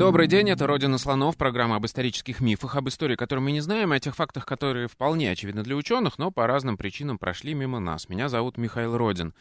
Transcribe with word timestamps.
Добрый 0.00 0.28
день, 0.28 0.48
это 0.48 0.66
«Родина 0.66 0.96
слонов», 0.96 1.36
программа 1.36 1.76
об 1.76 1.84
исторических 1.84 2.40
мифах, 2.40 2.74
об 2.74 2.88
истории, 2.88 3.16
которую 3.16 3.44
мы 3.44 3.52
не 3.52 3.60
знаем, 3.60 3.92
о 3.92 4.00
тех 4.00 4.16
фактах, 4.16 4.46
которые 4.46 4.88
вполне 4.88 5.30
очевидны 5.30 5.62
для 5.62 5.76
ученых, 5.76 6.16
но 6.16 6.30
по 6.30 6.46
разным 6.46 6.78
причинам 6.78 7.18
прошли 7.18 7.52
мимо 7.52 7.80
нас. 7.80 8.08
Меня 8.08 8.30
зовут 8.30 8.56
Михаил 8.56 8.96
Родин. 8.96 9.34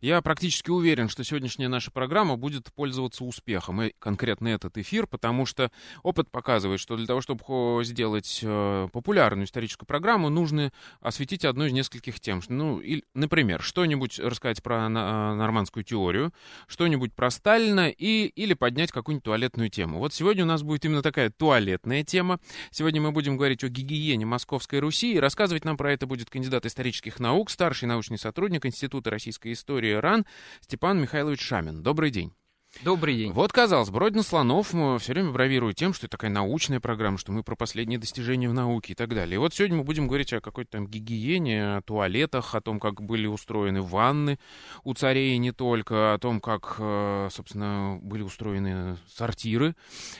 Я 0.00 0.22
практически 0.22 0.70
уверен, 0.70 1.08
что 1.08 1.24
сегодняшняя 1.24 1.66
наша 1.66 1.90
программа 1.90 2.36
будет 2.36 2.72
пользоваться 2.74 3.24
успехом, 3.24 3.82
и 3.82 3.92
конкретно 3.98 4.46
этот 4.46 4.78
эфир, 4.78 5.08
потому 5.08 5.46
что 5.46 5.72
опыт 6.04 6.30
показывает, 6.30 6.78
что 6.78 6.96
для 6.96 7.06
того, 7.06 7.20
чтобы 7.20 7.82
сделать 7.82 8.38
э, 8.40 8.88
популярную 8.92 9.46
историческую 9.46 9.88
программу, 9.88 10.28
нужно 10.28 10.70
осветить 11.00 11.44
одну 11.44 11.64
из 11.64 11.72
нескольких 11.72 12.20
тем. 12.20 12.40
Ну, 12.48 12.78
и, 12.78 13.02
например, 13.14 13.62
что-нибудь 13.62 14.20
рассказать 14.20 14.62
про 14.62 14.88
нормандскую 14.88 15.82
теорию, 15.82 16.32
что-нибудь 16.68 17.12
про 17.14 17.30
Сталина 17.30 17.88
и, 17.88 18.26
или 18.26 18.54
поднять 18.54 18.92
какую-нибудь 18.92 19.24
туалетную 19.24 19.70
тему. 19.70 20.03
Вот 20.04 20.12
сегодня 20.12 20.44
у 20.44 20.46
нас 20.46 20.62
будет 20.62 20.84
именно 20.84 21.00
такая 21.00 21.30
туалетная 21.30 22.04
тема. 22.04 22.38
Сегодня 22.70 23.00
мы 23.00 23.10
будем 23.10 23.38
говорить 23.38 23.64
о 23.64 23.70
гигиене 23.70 24.26
Московской 24.26 24.80
Руси, 24.80 25.14
и 25.14 25.18
рассказывать 25.18 25.64
нам 25.64 25.78
про 25.78 25.94
это 25.94 26.06
будет 26.06 26.28
кандидат 26.28 26.66
исторических 26.66 27.20
наук, 27.20 27.50
старший 27.50 27.88
научный 27.88 28.18
сотрудник 28.18 28.66
Института 28.66 29.08
российской 29.08 29.54
истории 29.54 29.94
РАН 29.94 30.26
Степан 30.60 31.00
Михайлович 31.00 31.40
Шамин. 31.40 31.82
Добрый 31.82 32.10
день. 32.10 32.34
Добрый 32.82 33.16
день. 33.16 33.32
Вот, 33.32 33.52
казалось 33.52 33.90
бы, 33.90 33.98
Родина 33.98 34.22
слонов 34.22 34.68
все 34.68 35.12
время 35.12 35.30
бравирует 35.30 35.76
тем, 35.76 35.94
что 35.94 36.06
это 36.06 36.16
такая 36.16 36.30
научная 36.30 36.80
программа, 36.80 37.18
что 37.18 37.32
мы 37.32 37.42
про 37.42 37.56
последние 37.56 37.98
достижения 37.98 38.48
в 38.48 38.52
науке 38.52 38.92
и 38.92 38.96
так 38.96 39.14
далее. 39.14 39.36
И 39.36 39.38
вот 39.38 39.54
сегодня 39.54 39.78
мы 39.78 39.84
будем 39.84 40.06
говорить 40.06 40.32
о 40.32 40.40
какой-то 40.40 40.72
там 40.72 40.86
гигиене, 40.86 41.76
о 41.76 41.82
туалетах, 41.82 42.54
о 42.54 42.60
том, 42.60 42.80
как 42.80 43.00
были 43.00 43.26
устроены 43.26 43.80
ванны 43.80 44.38
у 44.82 44.92
царей 44.92 45.38
не 45.38 45.52
только, 45.52 46.14
о 46.14 46.18
том, 46.18 46.40
как, 46.40 46.76
э, 46.78 47.28
собственно, 47.30 47.98
были 48.02 48.22
устроены 48.22 48.98
сортиры 49.08 49.76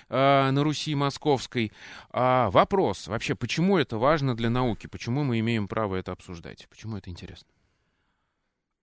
э, 0.09 0.51
на 0.51 0.65
Руси 0.65 0.95
Московской. 0.95 1.73
А 2.11 2.51
вопрос 2.51 3.09
вообще, 3.09 3.35
почему 3.35 3.79
это 3.79 3.99
важно 3.99 4.37
для 4.37 4.49
науки? 4.49 4.87
Почему 4.87 5.25
мы 5.25 5.41
имеем 5.41 5.69
право 5.69 5.97
это 5.97 6.13
обсуждать? 6.13 6.67
Почему 6.71 6.97
это 6.97 7.11
интересно? 7.11 7.49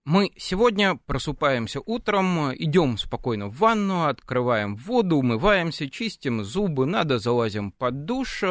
Мы 0.04 0.32
сегодня 0.36 0.96
просыпаемся 1.06 1.80
утром, 1.80 2.52
идем 2.56 2.98
спокойно 2.98 3.46
в 3.46 3.58
ванну, 3.58 4.06
открываем 4.06 4.74
воду, 4.74 5.16
умываемся, 5.16 5.88
чистим 5.88 6.42
зубы, 6.42 6.86
надо 6.86 7.20
залазим 7.20 7.70
под 7.70 8.04
душ 8.04 8.42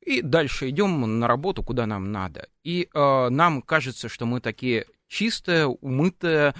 и 0.00 0.22
дальше 0.22 0.70
идем 0.70 1.20
на 1.20 1.28
работу, 1.28 1.62
куда 1.62 1.86
нам 1.86 2.10
надо. 2.10 2.48
И 2.64 2.88
э, 2.92 3.28
нам 3.28 3.62
кажется, 3.62 4.08
что 4.08 4.26
мы 4.26 4.40
такие 4.40 4.86
чистые, 5.08 5.66
умытые, 5.66 6.54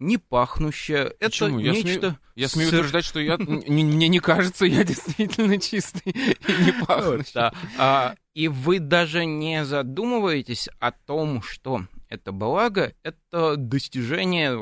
не 0.00 0.18
пахнущее. 0.18 1.12
Это 1.20 1.30
Почему? 1.30 1.58
Я 1.60 1.72
нечто... 1.72 2.00
Смею, 2.00 2.18
я 2.34 2.48
смею 2.48 2.70
Сыр... 2.70 2.78
утверждать, 2.80 3.04
что 3.04 3.20
я, 3.20 3.38
мне 3.38 4.08
не 4.08 4.18
кажется, 4.18 4.66
я 4.66 4.82
действительно 4.84 5.58
чистый 5.58 6.10
и 6.12 6.64
не 6.64 6.72
пахнущий. 6.84 7.32
Да. 7.34 7.52
А, 7.78 8.14
и 8.34 8.48
вы 8.48 8.80
даже 8.80 9.24
не 9.24 9.64
задумываетесь 9.64 10.68
о 10.80 10.90
том, 10.90 11.42
что 11.42 11.86
это 12.12 12.30
благо, 12.30 12.92
это 13.02 13.56
достижение 13.56 14.54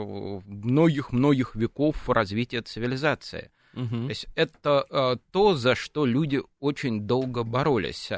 многих-многих 0.46 1.56
веков 1.56 2.08
развития 2.08 2.62
цивилизации. 2.62 3.50
Угу. 3.74 3.88
То 3.88 4.08
есть 4.08 4.26
это 4.36 4.86
э, 4.88 5.16
то, 5.32 5.54
за 5.54 5.74
что 5.74 6.06
люди 6.06 6.42
очень 6.60 7.02
долго 7.02 7.42
боролись. 7.42 8.10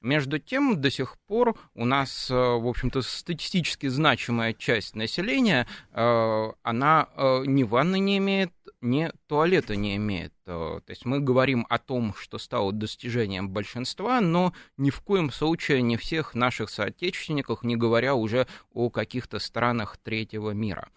Между 0.00 0.38
тем, 0.38 0.80
до 0.80 0.90
сих 0.90 1.16
пор 1.26 1.56
у 1.74 1.84
нас, 1.84 2.30
э, 2.30 2.34
в 2.34 2.66
общем-то, 2.66 3.02
статистически 3.02 3.86
значимая 3.88 4.54
часть 4.54 4.96
населения, 4.96 5.66
э, 5.92 6.52
она 6.62 7.08
э, 7.14 7.42
ни 7.46 7.64
ванны 7.64 7.98
не 7.98 8.18
имеет, 8.18 8.50
ни 8.80 9.10
туалета 9.26 9.76
не 9.76 9.96
имеет. 9.96 10.32
То 10.44 10.82
есть 10.88 11.04
мы 11.04 11.20
говорим 11.20 11.66
о 11.68 11.78
том, 11.78 12.14
что 12.14 12.38
стало 12.38 12.72
достижением 12.72 13.50
большинства, 13.50 14.20
но 14.20 14.52
ни 14.76 14.90
в 14.90 15.00
коем 15.00 15.30
случае 15.30 15.82
не 15.82 15.96
всех 15.96 16.34
наших 16.34 16.70
соотечественников, 16.70 17.62
не 17.62 17.76
говоря 17.76 18.14
уже 18.14 18.46
о 18.72 18.90
каких-то 18.90 19.38
странах 19.38 19.98
третьего 19.98 20.50
мира. 20.50 20.88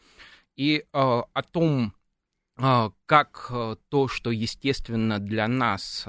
И 0.55 0.85
о 0.91 1.41
том, 1.51 1.93
как 2.55 3.51
то, 3.89 4.07
что 4.07 4.31
естественно 4.31 5.19
для 5.19 5.47
нас 5.47 6.07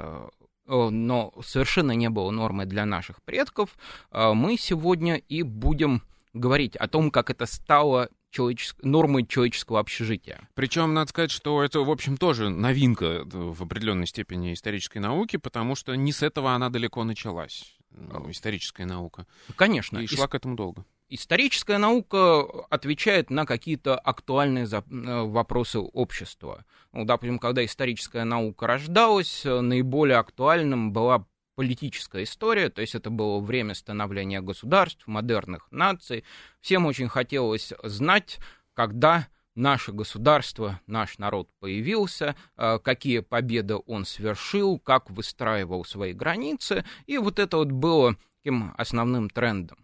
но 0.67 1.33
совершенно 1.43 1.93
не 1.93 2.09
было 2.09 2.31
нормой 2.31 2.65
для 2.65 2.87
наших 2.87 3.23
предков, 3.23 3.77
мы 4.11 4.57
сегодня 4.57 5.17
и 5.17 5.43
будем 5.43 6.03
говорить 6.33 6.75
о 6.77 6.89
том, 6.89 7.11
как 7.11 7.29
это 7.29 7.45
стало 7.45 8.09
человеческ... 8.35 8.83
нормой 8.83 9.27
человеческого 9.27 9.81
общежития. 9.81 10.49
Причем, 10.55 10.93
надо 10.93 11.11
сказать, 11.11 11.31
что 11.31 11.63
это, 11.63 11.81
в 11.81 11.91
общем, 11.91 12.17
тоже 12.17 12.51
новинка 12.51 13.23
в 13.25 13.63
определенной 13.63 14.07
степени 14.07 14.53
исторической 14.53 14.99
науки, 14.99 15.37
потому 15.37 15.77
что 15.77 15.95
не 15.95 16.13
с 16.13 16.23
этого 16.23 16.53
она 16.53 16.69
далеко 16.69 17.05
началась, 17.05 17.77
ну, 17.91 18.31
историческая 18.31 18.87
наука. 18.87 19.27
Конечно. 19.57 19.99
И 19.99 20.07
шла 20.07 20.25
и... 20.25 20.29
к 20.29 20.35
этому 20.35 20.57
долго. 20.57 20.85
Историческая 21.11 21.79
наука 21.79 22.41
отвечает 22.71 23.31
на 23.31 23.45
какие-то 23.47 23.97
актуальные 23.97 24.67
э, 24.67 24.81
вопросы 25.23 25.79
общества. 25.79 26.65
Ну, 26.93 27.05
допустим, 27.05 27.39
когда 27.39 27.65
историческая 27.65 28.25
наука 28.25 28.67
рождалась, 28.67 29.45
э, 29.45 29.61
наиболее 29.61 30.17
актуальным 30.17 30.93
была 30.93 31.27
политическая 31.55 32.23
история, 32.25 32.69
то 32.69 32.81
есть 32.81 32.95
это 32.95 33.11
было 33.11 33.41
время 33.41 33.75
становления 33.75 34.41
государств, 34.41 35.07
модерных 35.07 35.67
наций. 35.71 36.25
Всем 36.61 36.87
очень 36.87 37.09
хотелось 37.09 37.73
знать, 37.83 38.39
когда 38.75 39.29
наше 39.55 39.93
государство, 39.93 40.81
наш 40.87 41.19
народ 41.19 41.49
появился, 41.61 42.35
э, 42.57 42.79
какие 42.81 43.21
победы 43.21 43.77
он 43.87 44.05
совершил, 44.05 44.79
как 44.79 45.11
выстраивал 45.11 45.85
свои 45.85 46.13
границы, 46.13 46.85
и 47.07 47.19
вот 47.19 47.39
это 47.39 47.59
вот 47.59 47.71
было 47.71 48.17
таким 48.43 48.75
основным 48.77 49.31
трендом. 49.31 49.79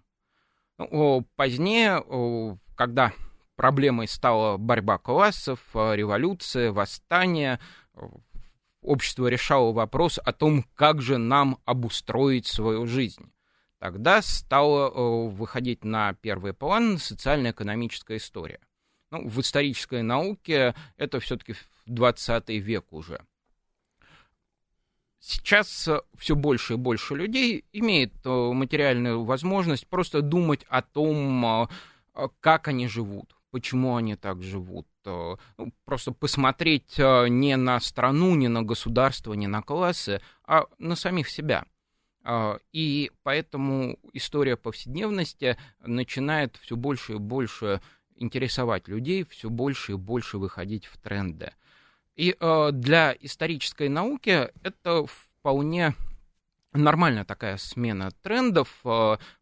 Позднее, 1.36 2.02
когда 2.74 3.12
проблемой 3.54 4.08
стала 4.08 4.56
борьба 4.56 4.96
классов, 4.96 5.60
э, 5.74 5.94
революция, 5.94 6.72
восстание, 6.72 7.60
общество 8.82 9.26
решало 9.26 9.72
вопрос 9.72 10.18
о 10.24 10.32
том, 10.32 10.64
как 10.74 11.02
же 11.02 11.18
нам 11.18 11.58
обустроить 11.64 12.46
свою 12.46 12.86
жизнь. 12.86 13.30
Тогда 13.78 14.20
стала 14.20 14.90
выходить 15.28 15.84
на 15.84 16.12
первый 16.14 16.52
план 16.52 16.98
социально-экономическая 16.98 18.18
история. 18.18 18.60
Ну, 19.10 19.26
в 19.26 19.40
исторической 19.40 20.02
науке 20.02 20.74
это 20.96 21.18
все-таки 21.18 21.54
20 21.86 22.48
век 22.50 22.92
уже. 22.92 23.20
Сейчас 25.20 25.86
э, 25.86 26.00
все 26.16 26.34
больше 26.34 26.74
и 26.74 26.76
больше 26.76 27.14
людей 27.14 27.66
имеет 27.72 28.14
э, 28.24 28.28
материальную 28.30 29.22
возможность 29.24 29.86
просто 29.86 30.22
думать 30.22 30.64
о 30.68 30.80
том, 30.80 31.44
э, 31.44 32.28
как 32.40 32.68
они 32.68 32.88
живут, 32.88 33.36
почему 33.50 33.96
они 33.96 34.16
так 34.16 34.42
живут. 34.42 34.86
Ну, 35.04 35.38
просто 35.84 36.12
посмотреть 36.12 36.98
не 36.98 37.56
на 37.56 37.80
страну, 37.80 38.34
не 38.34 38.48
на 38.48 38.62
государство, 38.62 39.32
не 39.34 39.46
на 39.46 39.62
классы, 39.62 40.20
а 40.44 40.66
на 40.78 40.96
самих 40.96 41.28
себя. 41.28 41.64
И 42.72 43.10
поэтому 43.22 43.98
история 44.12 44.56
повседневности 44.56 45.56
начинает 45.80 46.56
все 46.58 46.76
больше 46.76 47.14
и 47.14 47.18
больше 47.18 47.80
интересовать 48.16 48.88
людей, 48.88 49.24
все 49.24 49.48
больше 49.48 49.92
и 49.92 49.96
больше 49.96 50.36
выходить 50.36 50.84
в 50.84 50.98
тренды. 50.98 51.52
И 52.16 52.36
э, 52.38 52.70
для 52.72 53.16
исторической 53.20 53.88
науки 53.88 54.50
это 54.62 55.06
вполне 55.06 55.94
нормальная 56.74 57.24
такая 57.24 57.56
смена 57.56 58.10
трендов. 58.22 58.68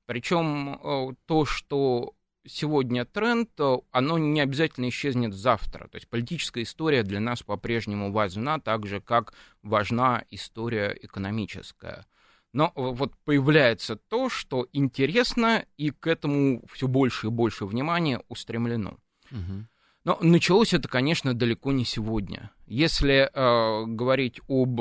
Причем 0.07 1.17
то, 1.27 1.45
что 1.45 2.15
сегодня 2.47 3.05
тренд, 3.05 3.51
э, 3.59 3.77
оно 3.91 4.19
не 4.19 4.41
обязательно 4.41 4.89
исчезнет 4.89 5.35
завтра. 5.35 5.89
То 5.89 5.97
есть 5.97 6.09
политическая 6.09 6.63
история 6.63 7.03
для 7.03 7.21
нас 7.21 7.43
по-прежнему 7.43 8.13
важна, 8.13 8.59
так 8.59 8.87
же, 8.87 9.01
как 9.01 9.35
важна 9.63 10.25
история 10.31 10.97
экономическая. 11.01 12.07
Но 12.53 12.73
вот 12.75 13.13
появляется 13.25 13.97
то, 13.97 14.29
что 14.29 14.67
интересно, 14.73 15.65
и 15.77 15.91
к 15.91 16.07
этому 16.07 16.65
все 16.73 16.89
больше 16.89 17.27
и 17.27 17.31
больше 17.31 17.67
внимания 17.67 18.23
устремлено. 18.29 18.97
Угу. 19.31 19.67
Но 20.05 20.19
началось 20.23 20.73
это, 20.73 20.89
конечно, 20.89 21.35
далеко 21.35 21.71
не 21.71 21.85
сегодня. 21.85 22.51
Если 22.67 23.29
э, 23.31 23.85
говорить 23.87 24.41
об 24.49 24.81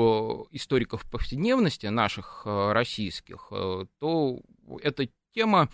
историках 0.52 1.04
повседневности 1.10 1.86
наших 1.86 2.44
э, 2.46 2.72
российских, 2.72 3.48
э, 3.50 3.84
то 3.98 4.40
эта 4.82 5.08
тема 5.34 5.68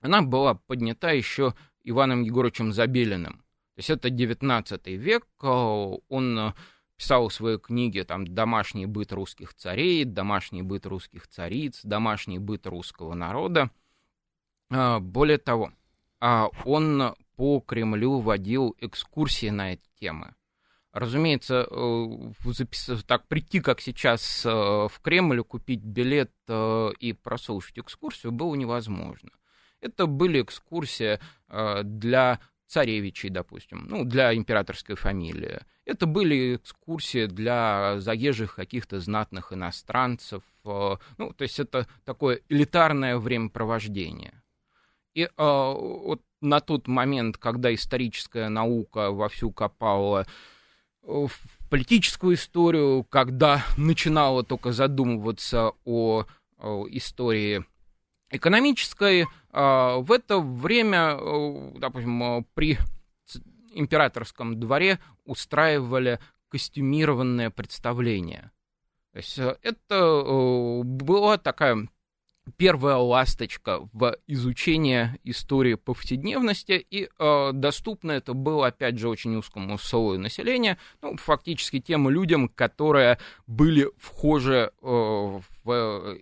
она 0.00 0.22
была 0.22 0.54
поднята 0.54 1.10
еще 1.10 1.54
Иваном 1.82 2.22
Егоровичем 2.22 2.72
Забелиным. 2.72 3.38
То 3.74 3.78
есть 3.78 3.90
это 3.90 4.10
19 4.10 4.86
век, 4.86 5.26
он 5.42 6.54
писал 6.96 7.28
свои 7.30 7.58
книги 7.58 8.00
там 8.02 8.26
«Домашний 8.26 8.86
быт 8.86 9.12
русских 9.12 9.54
царей», 9.54 10.04
«Домашний 10.04 10.62
быт 10.62 10.86
русских 10.86 11.28
цариц», 11.28 11.80
«Домашний 11.82 12.38
быт 12.38 12.66
русского 12.66 13.14
народа». 13.14 13.70
Более 14.70 15.38
того, 15.38 15.72
он 16.20 17.14
по 17.36 17.60
Кремлю 17.60 18.18
водил 18.20 18.74
экскурсии 18.80 19.50
на 19.50 19.74
эти 19.74 19.88
темы. 20.00 20.34
Разумеется, 20.92 21.68
э, 21.70 22.94
так 23.06 23.28
прийти, 23.28 23.60
как 23.60 23.82
сейчас, 23.82 24.46
э, 24.46 24.48
в 24.50 24.98
Кремль, 25.02 25.42
купить 25.42 25.84
билет 25.84 26.32
э, 26.48 26.90
и 26.98 27.12
прослушать 27.12 27.78
экскурсию 27.78 28.32
было 28.32 28.54
невозможно. 28.54 29.28
Это 29.80 30.06
были 30.06 30.42
экскурсии 30.42 31.18
для 31.84 32.40
царевичей, 32.66 33.30
допустим, 33.30 33.86
ну, 33.88 34.04
для 34.04 34.34
императорской 34.34 34.96
фамилии. 34.96 35.60
Это 35.84 36.06
были 36.06 36.56
экскурсии 36.56 37.26
для 37.26 38.00
заезжих 38.00 38.56
каких-то 38.56 38.98
знатных 38.98 39.52
иностранцев. 39.52 40.42
Ну, 40.64 40.98
то 41.36 41.42
есть 41.42 41.60
это 41.60 41.86
такое 42.04 42.40
элитарное 42.48 43.18
времяпровождение. 43.18 44.42
И 45.14 45.28
вот 45.36 46.22
на 46.40 46.60
тот 46.60 46.88
момент, 46.88 47.38
когда 47.38 47.72
историческая 47.72 48.48
наука 48.48 49.12
вовсю 49.12 49.52
копала 49.52 50.26
в 51.02 51.30
политическую 51.70 52.34
историю, 52.34 53.04
когда 53.04 53.64
начинала 53.76 54.42
только 54.42 54.72
задумываться 54.72 55.70
о, 55.84 56.24
истории 56.58 57.64
экономической, 58.30 59.26
в 59.56 60.12
это 60.12 60.38
время, 60.38 61.18
допустим, 61.78 62.46
при 62.54 62.78
императорском 63.72 64.58
дворе 64.58 64.98
устраивали 65.24 66.18
костюмированное 66.48 67.50
представление. 67.50 68.50
То 69.12 69.18
есть 69.18 69.38
э, 69.38 69.56
это 69.62 70.82
была 70.84 71.38
такая 71.38 71.88
первая 72.56 72.96
ласточка 72.96 73.80
в 73.92 74.16
изучении 74.26 75.18
истории 75.24 75.74
повседневности, 75.74 76.86
и 76.90 77.08
э, 77.18 77.50
доступно 77.52 78.12
это 78.12 78.34
было, 78.34 78.68
опять 78.68 78.98
же, 78.98 79.08
очень 79.08 79.34
узкому 79.36 79.78
слою 79.78 80.20
населения, 80.20 80.78
ну, 81.02 81.16
фактически 81.16 81.80
тем 81.80 82.08
людям, 82.08 82.48
которые 82.48 83.18
были 83.46 83.90
вхожи 83.98 84.70
э, 84.70 84.86
в 84.86 86.16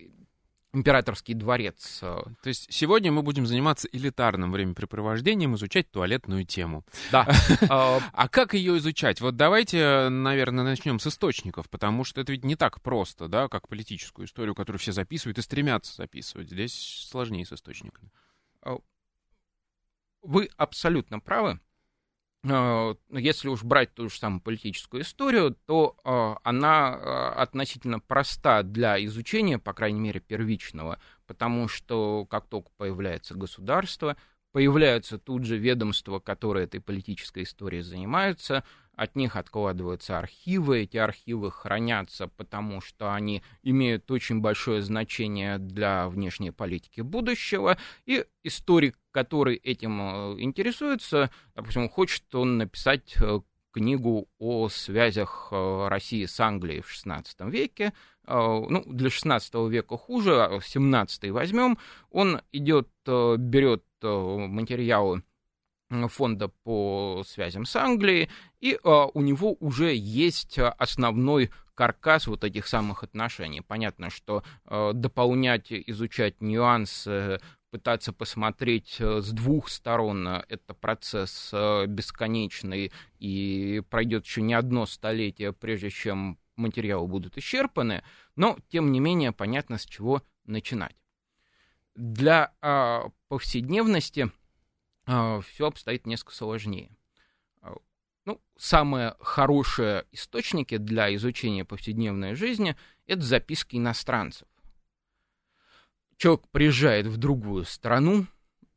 императорский 0.75 1.33
дворец. 1.33 1.99
То 1.99 2.25
есть 2.43 2.71
сегодня 2.71 3.11
мы 3.11 3.23
будем 3.23 3.47
заниматься 3.47 3.87
элитарным 3.91 4.51
времяпрепровождением, 4.51 5.55
изучать 5.55 5.89
туалетную 5.89 6.45
тему. 6.45 6.85
Да. 7.11 7.27
А, 7.69 7.99
а 8.13 8.27
как 8.27 8.53
ее 8.53 8.77
изучать? 8.77 9.21
Вот 9.21 9.35
давайте, 9.35 10.09
наверное, 10.09 10.63
начнем 10.63 10.99
с 10.99 11.07
источников, 11.07 11.69
потому 11.69 12.03
что 12.03 12.21
это 12.21 12.31
ведь 12.31 12.43
не 12.43 12.55
так 12.55 12.81
просто, 12.81 13.27
да, 13.27 13.47
как 13.47 13.67
политическую 13.67 14.27
историю, 14.27 14.55
которую 14.55 14.79
все 14.79 14.91
записывают 14.91 15.37
и 15.37 15.41
стремятся 15.41 15.95
записывать. 15.95 16.49
Здесь 16.49 17.07
сложнее 17.09 17.45
с 17.45 17.53
источниками. 17.53 18.11
Вы 20.21 20.49
абсолютно 20.57 21.19
правы. 21.19 21.59
А, 22.49 22.95
если 23.09 23.47
уж 23.47 23.63
брать 23.63 23.93
ту 23.93 24.09
же 24.09 24.17
самую 24.17 24.41
политическую 24.41 25.03
историю, 25.03 25.55
то 25.65 25.95
а, 26.03 26.37
она 26.43 26.93
а, 26.93 27.33
относительно 27.41 27.99
проста 27.99 28.63
для 28.63 29.03
изучения, 29.05 29.57
по 29.57 29.73
крайней 29.73 29.99
мере, 29.99 30.19
первичного, 30.19 30.99
потому 31.27 31.67
что 31.67 32.25
как 32.29 32.47
только 32.47 32.69
появляется 32.77 33.35
государство, 33.35 34.15
появляются 34.51 35.17
тут 35.17 35.43
же 35.43 35.57
ведомства, 35.57 36.19
которые 36.19 36.65
этой 36.65 36.79
политической 36.79 37.43
историей 37.43 37.81
занимаются, 37.81 38.63
от 38.95 39.15
них 39.15 39.35
откладываются 39.35 40.17
архивы, 40.17 40.83
эти 40.83 40.97
архивы 40.97 41.51
хранятся, 41.51 42.27
потому 42.27 42.81
что 42.81 43.13
они 43.13 43.43
имеют 43.63 44.09
очень 44.11 44.41
большое 44.41 44.81
значение 44.81 45.57
для 45.57 46.07
внешней 46.09 46.51
политики 46.51 47.01
будущего, 47.01 47.77
и 48.05 48.25
историк, 48.43 48.97
который 49.11 49.55
этим 49.55 50.01
э, 50.01 50.41
интересуется, 50.41 51.29
допустим, 51.55 51.89
хочет 51.89 52.33
он 52.33 52.57
написать 52.57 53.15
э, 53.21 53.39
книгу 53.71 54.27
о 54.39 54.69
связях 54.69 55.49
э, 55.51 55.87
России 55.89 56.25
с 56.25 56.39
Англией 56.39 56.81
в 56.81 56.91
XVI 56.91 57.49
веке. 57.49 57.93
Ну, 58.27 58.83
для 58.87 59.09
XVI 59.09 59.69
века 59.69 59.97
хуже, 59.97 60.31
XVII 60.31 61.29
а 61.29 61.31
возьмем. 61.31 61.77
Он 62.09 62.41
идет, 62.51 62.89
берет 63.05 63.83
материалы 64.01 65.21
фонда 65.89 66.47
по 66.47 67.23
связям 67.27 67.65
с 67.65 67.75
Англией, 67.75 68.29
и 68.59 68.77
а, 68.83 69.07
у 69.13 69.21
него 69.21 69.55
уже 69.59 69.95
есть 69.95 70.57
основной 70.57 71.51
каркас 71.75 72.27
вот 72.27 72.43
этих 72.43 72.67
самых 72.67 73.03
отношений. 73.03 73.61
Понятно, 73.61 74.09
что 74.09 74.43
а, 74.65 74.93
дополнять, 74.93 75.71
изучать 75.71 76.41
нюансы, 76.41 77.39
пытаться 77.75 78.13
посмотреть 78.13 78.95
э, 78.99 79.19
с 79.19 79.31
двух 79.31 79.67
сторон 79.67 80.25
э, 80.25 80.45
это 80.47 80.73
процесс 80.73 81.49
э, 81.51 81.87
бесконечный 81.87 82.93
и 83.19 83.83
пройдет 83.89 84.25
еще 84.25 84.41
не 84.41 84.53
одно 84.53 84.85
столетие, 84.85 85.51
прежде 85.51 85.89
чем 85.89 86.39
материалы 86.55 87.05
будут 87.05 87.37
исчерпаны, 87.37 88.03
но 88.37 88.57
тем 88.69 88.93
не 88.93 89.01
менее 89.01 89.33
понятно, 89.33 89.77
с 89.77 89.85
чего 89.85 90.21
начинать. 90.45 90.95
Для 91.95 92.53
а, 92.61 93.09
повседневности 93.27 94.21
а, 94.21 94.44
все 95.05 95.67
обстоит 95.67 96.07
несколько 96.07 96.33
сложнее. 96.33 96.89
А, 97.61 97.75
ну, 98.25 98.41
самые 98.57 99.15
хорошие 99.19 100.05
источники 100.11 100.77
для 100.77 101.13
изучения 101.15 101.65
повседневной 101.65 102.35
жизни— 102.35 102.75
это 103.07 103.21
записки 103.21 103.75
иностранцев. 103.75 104.47
Человек 106.17 106.47
приезжает 106.49 107.07
в 107.07 107.17
другую 107.17 107.65
страну, 107.65 108.25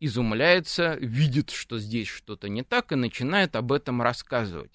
изумляется, 0.01 0.95
видит, 0.97 1.51
что 1.51 1.79
здесь 1.79 2.09
что-то 2.09 2.49
не 2.49 2.63
так, 2.63 2.93
и 2.93 2.97
начинает 2.97 3.57
об 3.57 3.73
этом 3.73 4.03
рассказывать. 4.03 4.73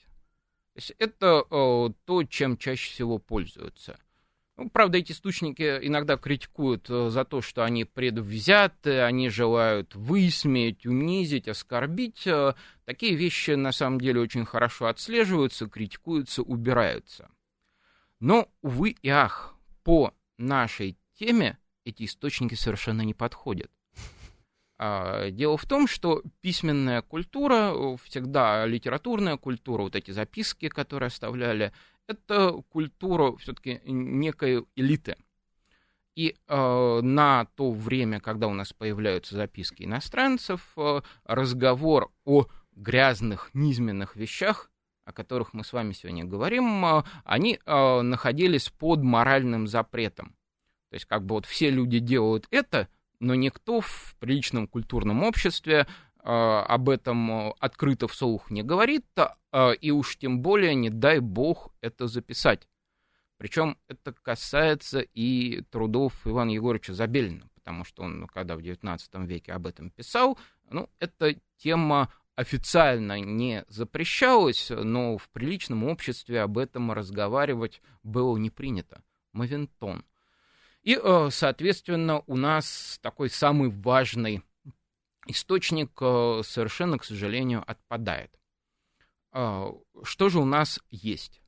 То 0.74 0.78
есть 0.78 0.94
это 0.98 1.44
э, 1.50 1.90
то, 2.06 2.24
чем 2.24 2.58
чаще 2.58 2.90
всего 2.92 3.20
пользуются. 3.20 4.00
Ну, 4.56 4.70
правда, 4.70 5.00
эти 5.00 5.14
источники 5.14 5.80
иногда 5.82 6.16
критикуют 6.16 6.88
э, 6.88 7.10
за 7.10 7.26
то, 7.26 7.42
что 7.42 7.64
они 7.64 7.86
предвзяты, 7.86 9.02
они 9.02 9.30
желают 9.30 9.96
высмеять, 9.96 10.86
унизить, 10.86 11.48
оскорбить. 11.48 12.28
Э, 12.28 12.54
такие 12.86 13.16
вещи 13.16 13.52
на 13.52 13.72
самом 13.72 14.00
деле 14.00 14.22
очень 14.22 14.46
хорошо 14.46 14.86
отслеживаются, 14.86 15.68
критикуются, 15.68 16.44
убираются. 16.44 17.32
Но, 18.20 18.48
увы 18.62 18.92
и 19.02 19.10
ах, 19.10 19.56
по 19.84 20.14
нашей 20.38 20.98
теме 21.16 21.58
эти 21.84 22.04
источники 22.06 22.54
совершенно 22.54 23.02
не 23.02 23.16
подходят. 23.16 23.72
А, 24.78 25.30
дело 25.30 25.58
в 25.58 25.66
том, 25.66 25.88
что 25.88 26.24
письменная 26.42 27.02
культура, 27.02 27.74
э, 27.74 27.96
всегда 28.04 28.66
литературная 28.66 29.38
культура, 29.38 29.84
вот 29.84 29.96
эти 29.96 30.12
записки, 30.12 30.68
которые 30.68 31.08
оставляли, 31.08 31.72
это 32.08 32.64
культура 32.70 33.36
все-таки 33.38 33.82
некой 33.86 34.66
элиты. 34.76 35.18
И 36.16 36.36
э, 36.48 37.00
на 37.02 37.46
то 37.56 37.72
время, 37.72 38.20
когда 38.20 38.48
у 38.48 38.54
нас 38.54 38.72
появляются 38.72 39.36
записки 39.36 39.84
иностранцев, 39.84 40.74
э, 40.78 41.02
разговор 41.24 42.12
о 42.24 42.46
грязных, 42.76 43.50
низменных 43.54 44.16
вещах, 44.16 44.70
о 45.06 45.12
которых 45.12 45.54
мы 45.54 45.64
с 45.64 45.74
вами 45.74 45.94
сегодня 45.94 46.24
говорим, 46.24 46.86
э, 46.86 47.04
они 47.24 47.60
э, 47.66 48.02
находились 48.02 48.70
под 48.70 49.02
моральным 49.02 49.68
запретом. 49.68 50.36
То 50.90 50.96
есть 50.96 51.06
как 51.06 51.26
бы 51.26 51.34
вот 51.34 51.48
все 51.48 51.72
люди 51.72 51.98
делают 51.98 52.46
это, 52.52 52.88
но 53.20 53.34
никто 53.34 53.82
в 53.82 54.16
приличном 54.20 54.68
культурном 54.68 55.24
обществе 55.24 55.88
об 56.26 56.90
этом 56.90 57.32
э, 57.32 57.54
открыто 57.60 58.08
вслух 58.08 58.50
не 58.50 58.64
говорит, 58.64 59.06
а, 59.52 59.72
и 59.72 59.92
уж 59.92 60.18
тем 60.18 60.42
более, 60.42 60.74
не 60.74 60.90
дай 60.90 61.20
бог, 61.20 61.74
это 61.82 62.08
записать. 62.08 62.68
Причем 63.38 63.78
это 63.90 64.14
касается 64.14 65.02
и 65.02 65.62
трудов 65.70 66.26
Ивана 66.26 66.52
Егоровича 66.52 66.94
Забелина, 66.94 67.50
потому 67.56 67.84
что 67.84 68.04
он, 68.04 68.28
когда 68.28 68.56
в 68.56 68.60
XIX 68.60 69.00
веке 69.26 69.52
об 69.52 69.68
этом 69.68 69.90
писал, 69.90 70.38
ну, 70.70 70.90
эта 71.00 71.36
тема 71.58 72.10
официально 72.36 73.20
не 73.20 73.66
запрещалась, 73.68 74.70
но 74.70 75.18
в 75.18 75.30
приличном 75.30 75.84
обществе 75.84 76.42
об 76.42 76.58
этом 76.58 76.92
разговаривать 76.92 77.82
было 78.02 78.38
не 78.38 78.50
принято. 78.50 79.04
Мавентон. 79.34 80.06
И, 80.84 81.00
э, 81.02 81.30
соответственно, 81.32 82.24
у 82.28 82.36
нас 82.36 83.00
такой 83.02 83.30
самый 83.30 83.70
важный 83.70 84.42
источник 85.28 85.92
э, 86.02 86.42
совершенно, 86.44 86.98
к 86.98 87.04
сожалению, 87.04 87.64
отпадает. 87.66 88.32
Э, 89.32 89.72
что 90.04 90.30
же 90.30 90.40
у 90.40 90.46
нас 90.46 90.80
есть? 90.90 91.42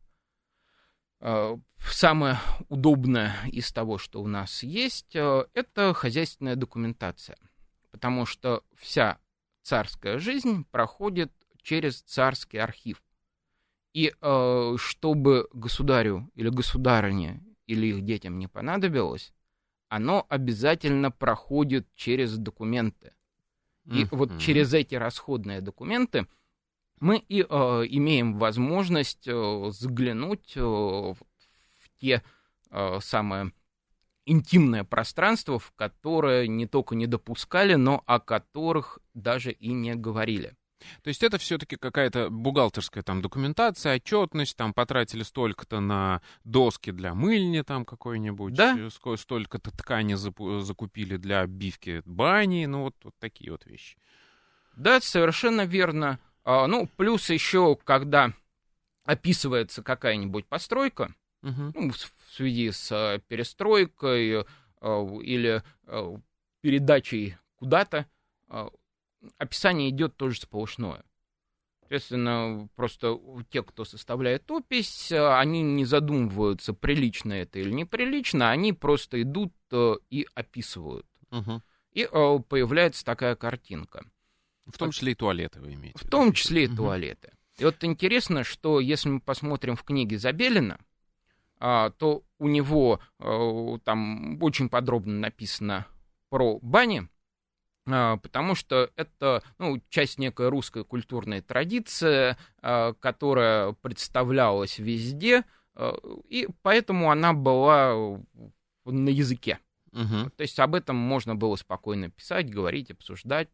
Э, 1.19 1.57
самое 1.79 2.39
удобное 2.69 3.35
из 3.47 3.71
того, 3.71 3.97
что 3.97 4.21
у 4.21 4.27
нас 4.27 4.63
есть, 4.63 5.15
это 5.15 5.93
хозяйственная 5.93 6.55
документация. 6.55 7.37
потому 7.91 8.25
что 8.25 8.61
вся 8.75 9.19
царская 9.61 10.19
жизнь 10.19 10.65
проходит 10.69 11.31
через 11.61 12.01
царский 12.01 12.57
архив. 12.57 13.01
И 13.93 14.13
э, 14.21 14.75
чтобы 14.77 15.47
государю 15.53 16.29
или 16.35 16.49
государыне 16.49 17.41
или 17.65 17.87
их 17.87 18.03
детям 18.03 18.37
не 18.37 18.47
понадобилось, 18.47 19.33
оно 19.87 20.25
обязательно 20.29 21.09
проходит 21.09 21.87
через 21.95 22.37
документы. 22.37 23.14
И 23.85 24.03
mm-hmm. 24.03 24.07
вот 24.11 24.37
через 24.39 24.73
эти 24.73 24.95
расходные 24.95 25.61
документы 25.61 26.27
мы 26.99 27.17
и 27.17 27.41
э, 27.41 27.45
имеем 27.47 28.39
возможность 28.39 29.27
э, 29.27 29.69
заглянуть 29.71 30.53
э, 30.55 30.61
в 30.61 31.15
те 31.99 32.23
э, 32.71 32.99
самые 33.01 33.51
интимное 34.25 34.83
пространство, 34.83 35.59
в 35.59 35.71
которое 35.73 36.47
не 36.47 36.65
только 36.65 36.95
не 36.95 37.05
допускали, 37.05 37.75
но 37.75 38.03
о 38.05 38.19
которых 38.19 38.99
даже 39.13 39.51
и 39.51 39.71
не 39.71 39.95
говорили. 39.95 40.55
То 41.03 41.09
есть 41.09 41.23
это 41.23 41.37
все-таки 41.37 41.75
какая-то 41.75 42.29
бухгалтерская 42.29 43.03
там 43.03 43.21
документация, 43.21 43.95
отчетность, 43.95 44.55
там 44.55 44.73
потратили 44.73 45.23
столько-то 45.23 45.79
на 45.79 46.21
доски 46.43 46.91
для 46.91 47.13
мыльни 47.13 47.61
там 47.61 47.85
какой-нибудь, 47.85 48.53
да? 48.53 48.77
Э, 48.77 49.17
столько-то 49.17 49.71
ткани 49.71 50.15
закупили 50.15 51.17
для 51.17 51.41
обивки 51.41 52.01
бани, 52.05 52.65
ну 52.65 52.83
вот, 52.83 52.95
вот 53.03 53.13
такие 53.19 53.51
вот 53.51 53.65
вещи. 53.65 53.97
Да, 54.75 54.99
совершенно 54.99 55.65
верно. 55.65 56.19
А, 56.43 56.67
ну, 56.67 56.87
плюс 56.97 57.29
еще, 57.29 57.77
когда 57.83 58.33
описывается 59.05 59.83
какая-нибудь 59.83 60.45
постройка, 60.47 61.13
угу. 61.41 61.71
ну, 61.73 61.91
в 61.91 62.33
связи 62.33 62.71
с 62.71 62.91
э, 62.91 63.19
перестройкой 63.27 64.41
э, 64.41 64.43
или 65.21 65.63
передачей 66.61 67.37
куда-то, 67.57 68.05
описание 69.37 69.89
идет 69.89 70.15
тоже 70.17 70.39
сплошное. 70.39 71.03
Соответственно, 71.85 72.67
просто 72.75 73.19
те, 73.51 73.61
кто 73.61 73.85
составляет 73.85 74.49
опись, 74.49 75.11
э, 75.11 75.37
они 75.37 75.61
не 75.61 75.85
задумываются, 75.85 76.73
прилично 76.73 77.33
это 77.33 77.59
или 77.59 77.69
неприлично, 77.69 78.49
они 78.49 78.73
просто 78.73 79.21
идут 79.21 79.53
э, 79.71 79.93
и 80.09 80.25
описывают. 80.33 81.05
Угу. 81.29 81.61
И 81.91 82.09
э, 82.11 82.39
появляется 82.49 83.05
такая 83.05 83.35
картинка. 83.35 84.03
В 84.65 84.79
том 84.79 84.89
числе 84.89 85.11
и 85.11 85.15
туалеты 85.15 85.61
вы 85.61 85.75
имеете. 85.75 85.99
В 85.99 86.09
том 86.09 86.33
числе 86.33 86.63
и 86.63 86.67
угу. 86.67 86.77
туалеты. 86.77 87.33
И 87.59 87.63
вот 87.63 87.83
интересно, 87.83 88.43
что 88.43 88.79
если 88.79 89.09
мы 89.09 89.19
посмотрим 89.19 89.75
в 89.75 89.83
книге 89.83 90.17
Забелина, 90.17 90.79
а, 91.59 91.91
то 91.91 92.23
у 92.39 92.47
него 92.47 92.99
там 93.17 94.43
очень 94.43 94.67
подробно 94.67 95.19
написано 95.19 95.85
про 96.29 96.59
бани, 96.61 97.07
потому 97.85 98.55
что 98.55 98.89
это 98.95 99.43
ну, 99.59 99.79
часть 99.89 100.17
некой 100.17 100.49
русской 100.49 100.83
культурной 100.83 101.41
традиции, 101.41 102.35
а, 102.61 102.93
которая 102.93 103.73
представлялась 103.73 104.79
везде, 104.79 105.43
а, 105.75 105.95
и 106.27 106.47
поэтому 106.63 107.11
она 107.11 107.33
была 107.33 108.19
на 108.85 109.09
языке. 109.09 109.59
Угу. 109.91 110.31
То 110.35 110.41
есть 110.41 110.59
об 110.59 110.73
этом 110.75 110.95
можно 110.95 111.35
было 111.35 111.55
спокойно 111.55 112.09
писать, 112.09 112.49
говорить, 112.49 112.91
обсуждать. 112.91 113.49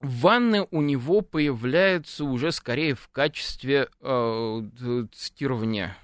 Ванны 0.00 0.66
у 0.70 0.82
него 0.82 1.20
появляются 1.22 2.24
уже 2.24 2.52
скорее 2.52 2.94
в 2.94 3.08
качестве 3.08 3.88
цитирования. 5.12 5.96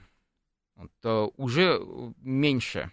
Вот, 0.76 1.32
уже 1.36 1.82
меньше 2.22 2.90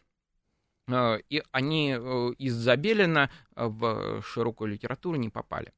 и 0.89 1.43
они 1.51 1.95
э, 1.97 2.31
из 2.37 2.53
Забелина 2.53 3.29
в 3.55 4.21
широкую 4.21 4.71
литературу 4.71 5.17
не 5.17 5.29
попали. 5.29 5.73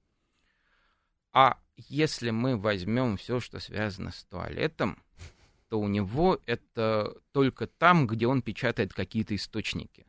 А 1.32 1.60
если 1.78 2.30
мы 2.30 2.58
возьмем 2.58 3.18
все, 3.18 3.40
что 3.40 3.60
связано 3.60 4.12
с 4.12 4.24
туалетом, 4.26 5.02
то 5.70 5.80
у 5.80 5.88
него 5.88 6.40
это 6.46 7.16
только 7.32 7.68
там, 7.68 8.08
где 8.08 8.28
он 8.28 8.42
печатает 8.42 8.94
какие-то 8.94 9.36
источники. 9.36 10.06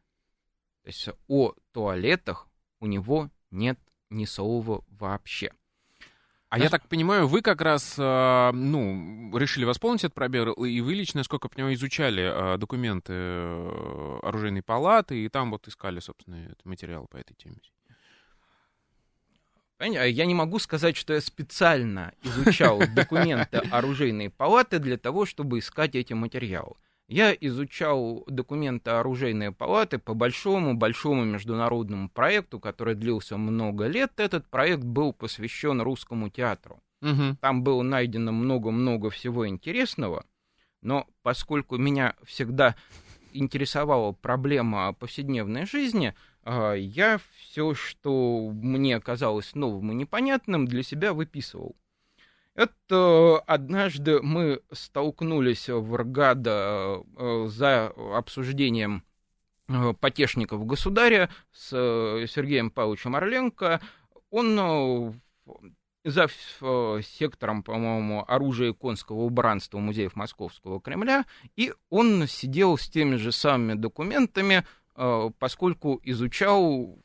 То 0.82 0.88
есть 0.88 1.08
о 1.28 1.54
туалетах 1.72 2.48
у 2.80 2.86
него 2.86 3.30
нет 3.50 3.78
ни 4.08 4.24
слова 4.24 4.82
вообще. 4.88 5.52
А 6.50 6.58
я 6.58 6.68
так 6.68 6.88
понимаю, 6.88 7.28
вы 7.28 7.42
как 7.42 7.60
раз, 7.60 7.94
э, 7.96 8.50
ну, 8.52 9.38
решили 9.38 9.64
восполнить 9.64 10.02
этот 10.02 10.14
пробел, 10.14 10.52
и 10.52 10.80
вы 10.80 10.94
лично, 10.94 11.18
насколько 11.18 11.46
я 11.46 11.48
понимаю, 11.48 11.74
изучали 11.76 12.24
э, 12.24 12.58
документы 12.58 13.12
э, 13.12 14.18
оружейной 14.24 14.60
палаты, 14.62 15.24
и 15.24 15.28
там 15.28 15.52
вот 15.52 15.68
искали, 15.68 16.00
собственно, 16.00 16.52
материал 16.64 17.06
по 17.06 17.18
этой 17.18 17.34
теме. 17.34 17.58
Я 19.78 20.26
не 20.26 20.34
могу 20.34 20.58
сказать, 20.58 20.96
что 20.96 21.14
я 21.14 21.20
специально 21.20 22.12
изучал 22.22 22.80
документы 22.96 23.58
оружейной 23.70 24.28
палаты 24.28 24.80
для 24.80 24.98
того, 24.98 25.26
чтобы 25.26 25.60
искать 25.60 25.94
эти 25.94 26.14
материалы. 26.14 26.74
Я 27.10 27.32
изучал 27.32 28.22
документы 28.28 28.92
оружейной 28.92 29.50
палаты 29.50 29.98
по 29.98 30.14
большому-большому 30.14 31.24
международному 31.24 32.08
проекту, 32.08 32.60
который 32.60 32.94
длился 32.94 33.36
много 33.36 33.88
лет. 33.88 34.12
Этот 34.20 34.46
проект 34.46 34.84
был 34.84 35.12
посвящен 35.12 35.80
русскому 35.82 36.30
театру. 36.30 36.80
Угу. 37.02 37.38
Там 37.40 37.64
было 37.64 37.82
найдено 37.82 38.30
много-много 38.30 39.10
всего 39.10 39.48
интересного, 39.48 40.24
но 40.82 41.08
поскольку 41.22 41.78
меня 41.78 42.14
всегда 42.22 42.76
интересовала 43.32 44.12
проблема 44.12 44.92
повседневной 44.92 45.66
жизни, 45.66 46.14
а, 46.44 46.74
я 46.74 47.18
все, 47.36 47.74
что 47.74 48.50
мне 48.52 49.00
казалось 49.00 49.56
новым 49.56 49.90
и 49.90 49.96
непонятным, 49.96 50.64
для 50.68 50.84
себя 50.84 51.12
выписывал. 51.12 51.74
Это 52.60 53.38
однажды 53.46 54.20
мы 54.20 54.60
столкнулись 54.70 55.70
в 55.70 55.96
РГАДа 55.96 57.00
э, 57.16 57.46
за 57.48 57.86
обсуждением 57.86 59.02
э, 59.68 59.94
потешников 59.98 60.66
государя 60.66 61.30
с 61.52 61.70
э, 61.72 62.26
Сергеем 62.28 62.70
Павловичем 62.70 63.16
Орленко. 63.16 63.80
Он 64.28 65.18
за 66.04 66.28
сектором, 67.02 67.62
по-моему, 67.62 68.26
оружия 68.28 68.72
и 68.72 68.74
конского 68.74 69.20
убранства 69.20 69.78
музеев 69.78 70.14
Московского 70.14 70.82
Кремля, 70.82 71.24
и 71.56 71.72
он 71.88 72.26
сидел 72.26 72.76
с 72.76 72.90
теми 72.90 73.16
же 73.16 73.32
самыми 73.32 73.72
документами, 73.72 74.66
поскольку 74.94 75.98
изучал, 76.04 76.98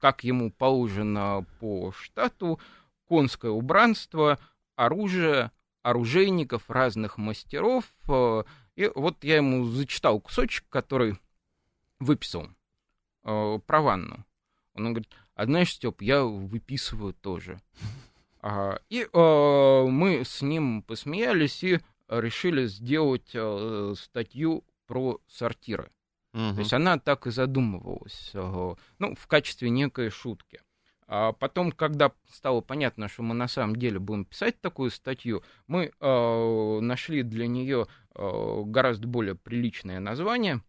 как 0.00 0.24
ему 0.24 0.50
положено 0.50 1.44
по 1.60 1.92
штату, 1.92 2.58
конское 3.06 3.50
убранство– 3.50 4.38
оружие, 4.84 5.50
оружейников, 5.82 6.70
разных 6.70 7.18
мастеров. 7.18 7.92
Э, 8.08 8.44
и 8.76 8.90
вот 8.94 9.24
я 9.24 9.36
ему 9.36 9.64
зачитал 9.64 10.20
кусочек, 10.20 10.64
который 10.68 11.18
выписал 12.00 12.48
э, 13.24 13.58
про 13.66 13.80
ванну. 13.80 14.24
Он 14.74 14.92
говорит, 14.92 15.08
а 15.34 15.44
знаешь, 15.44 15.72
Степ, 15.72 16.02
я 16.02 16.24
выписываю 16.24 17.14
тоже. 17.14 17.60
А, 18.40 18.78
и 18.88 19.06
э, 19.10 19.86
мы 19.88 20.24
с 20.24 20.42
ним 20.42 20.82
посмеялись 20.82 21.62
и 21.62 21.80
решили 22.08 22.66
сделать 22.66 23.30
э, 23.34 23.94
статью 23.96 24.64
про 24.86 25.20
сортиры. 25.28 25.90
Угу. 26.34 26.54
То 26.54 26.58
есть 26.58 26.72
она 26.72 26.98
так 26.98 27.26
и 27.26 27.30
задумывалась, 27.30 28.30
э, 28.34 28.74
ну, 28.98 29.14
в 29.14 29.26
качестве 29.26 29.70
некой 29.70 30.10
шутки. 30.10 30.60
А 31.14 31.32
потом, 31.32 31.72
когда 31.72 32.10
стало 32.30 32.62
понятно, 32.62 33.06
что 33.06 33.22
мы 33.22 33.34
на 33.34 33.46
самом 33.46 33.76
деле 33.76 33.98
будем 33.98 34.24
писать 34.24 34.58
такую 34.62 34.90
статью, 34.90 35.42
мы 35.66 35.92
э, 36.00 36.78
нашли 36.80 37.22
для 37.22 37.46
нее 37.46 37.86
э, 38.14 38.62
гораздо 38.64 39.06
более 39.06 39.34
приличное 39.34 40.00
название. 40.00 40.62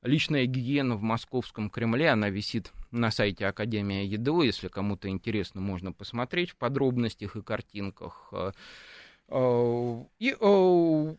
Личная 0.00 0.46
гигиена 0.46 0.96
в 0.96 1.02
московском 1.02 1.68
Кремле, 1.68 2.08
она 2.08 2.30
висит 2.30 2.72
на 2.92 3.10
сайте 3.10 3.46
Академия 3.46 4.06
ЕДО, 4.06 4.40
если 4.40 4.68
кому-то 4.68 5.10
интересно, 5.10 5.60
можно 5.60 5.92
посмотреть 5.92 6.52
в 6.52 6.56
подробностях 6.56 7.36
и 7.36 7.42
картинках. 7.42 8.30
Э, 8.32 8.52
э, 9.28 10.04
и 10.18 10.34
э, 10.40 11.14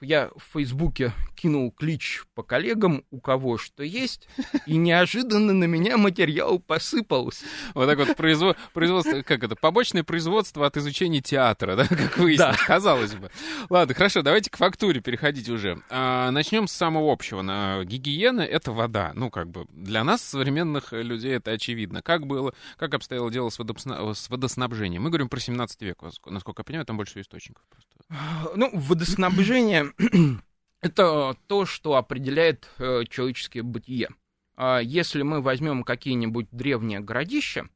я 0.00 0.30
в 0.36 0.52
Фейсбуке 0.52 1.12
кинул 1.34 1.70
клич 1.70 2.24
по 2.34 2.42
коллегам, 2.42 3.04
у 3.10 3.20
кого 3.20 3.58
что 3.58 3.82
есть, 3.82 4.28
и 4.66 4.76
неожиданно 4.76 5.52
на 5.52 5.64
меня 5.64 5.96
материал 5.96 6.58
посыпался. 6.58 7.44
Вот 7.74 7.86
так 7.86 7.98
вот 7.98 8.16
производ... 8.16 8.56
производство, 8.72 9.22
как 9.22 9.42
это, 9.44 9.56
побочное 9.56 10.04
производство 10.04 10.66
от 10.66 10.76
изучения 10.76 11.20
театра, 11.20 11.76
да, 11.76 11.86
как 11.86 12.18
выяснилось, 12.18 12.58
да. 12.58 12.66
казалось 12.66 13.14
бы. 13.14 13.30
Ладно, 13.70 13.94
хорошо, 13.94 14.22
давайте 14.22 14.50
к 14.50 14.56
фактуре 14.56 15.00
переходить 15.00 15.48
уже. 15.48 15.80
А, 15.90 16.30
начнем 16.30 16.66
с 16.66 16.72
самого 16.72 17.12
общего. 17.12 17.42
На 17.42 17.84
гигиена— 17.84 18.40
это 18.42 18.72
вода. 18.72 19.12
Ну, 19.14 19.30
как 19.30 19.48
бы, 19.48 19.66
для 19.70 20.04
нас, 20.04 20.22
современных 20.22 20.92
людей, 20.92 21.36
это 21.36 21.52
очевидно. 21.52 22.02
Как 22.02 22.26
было, 22.26 22.52
как 22.76 22.94
обстояло 22.94 23.30
дело 23.30 23.50
с, 23.50 23.58
водопсна... 23.58 24.14
с 24.14 24.28
водоснабжением? 24.28 25.02
Мы 25.02 25.10
говорим 25.10 25.28
про 25.28 25.40
17 25.40 25.82
век, 25.82 26.02
насколько 26.26 26.60
я 26.60 26.64
понимаю, 26.64 26.86
там 26.86 26.96
больше 26.96 27.20
источников 27.20 27.64
просто. 27.68 27.87
Ну, 28.10 28.70
водоснабжение— 28.72 29.92
это 30.80 31.36
то, 31.46 31.66
что 31.66 31.96
определяет 31.96 32.68
э, 32.78 33.04
человеческое 33.08 33.62
бытие. 33.62 34.08
А, 34.56 34.80
если 34.80 35.22
мы 35.22 35.40
возьмем 35.40 35.84
какие-нибудь 35.84 36.48
древние 36.50 36.98
городища, 36.98 37.68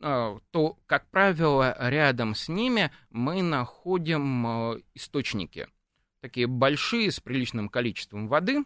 а, 0.00 0.38
то, 0.52 0.78
как 0.86 1.10
правило, 1.10 1.76
рядом 1.78 2.34
с 2.34 2.48
ними 2.48 2.90
мы 3.10 3.42
находим 3.42 4.46
а, 4.46 4.76
источники. 4.94 5.68
Такие 6.20 6.46
большие, 6.46 7.12
с 7.12 7.20
приличным 7.20 7.68
количеством 7.68 8.26
воды. 8.26 8.64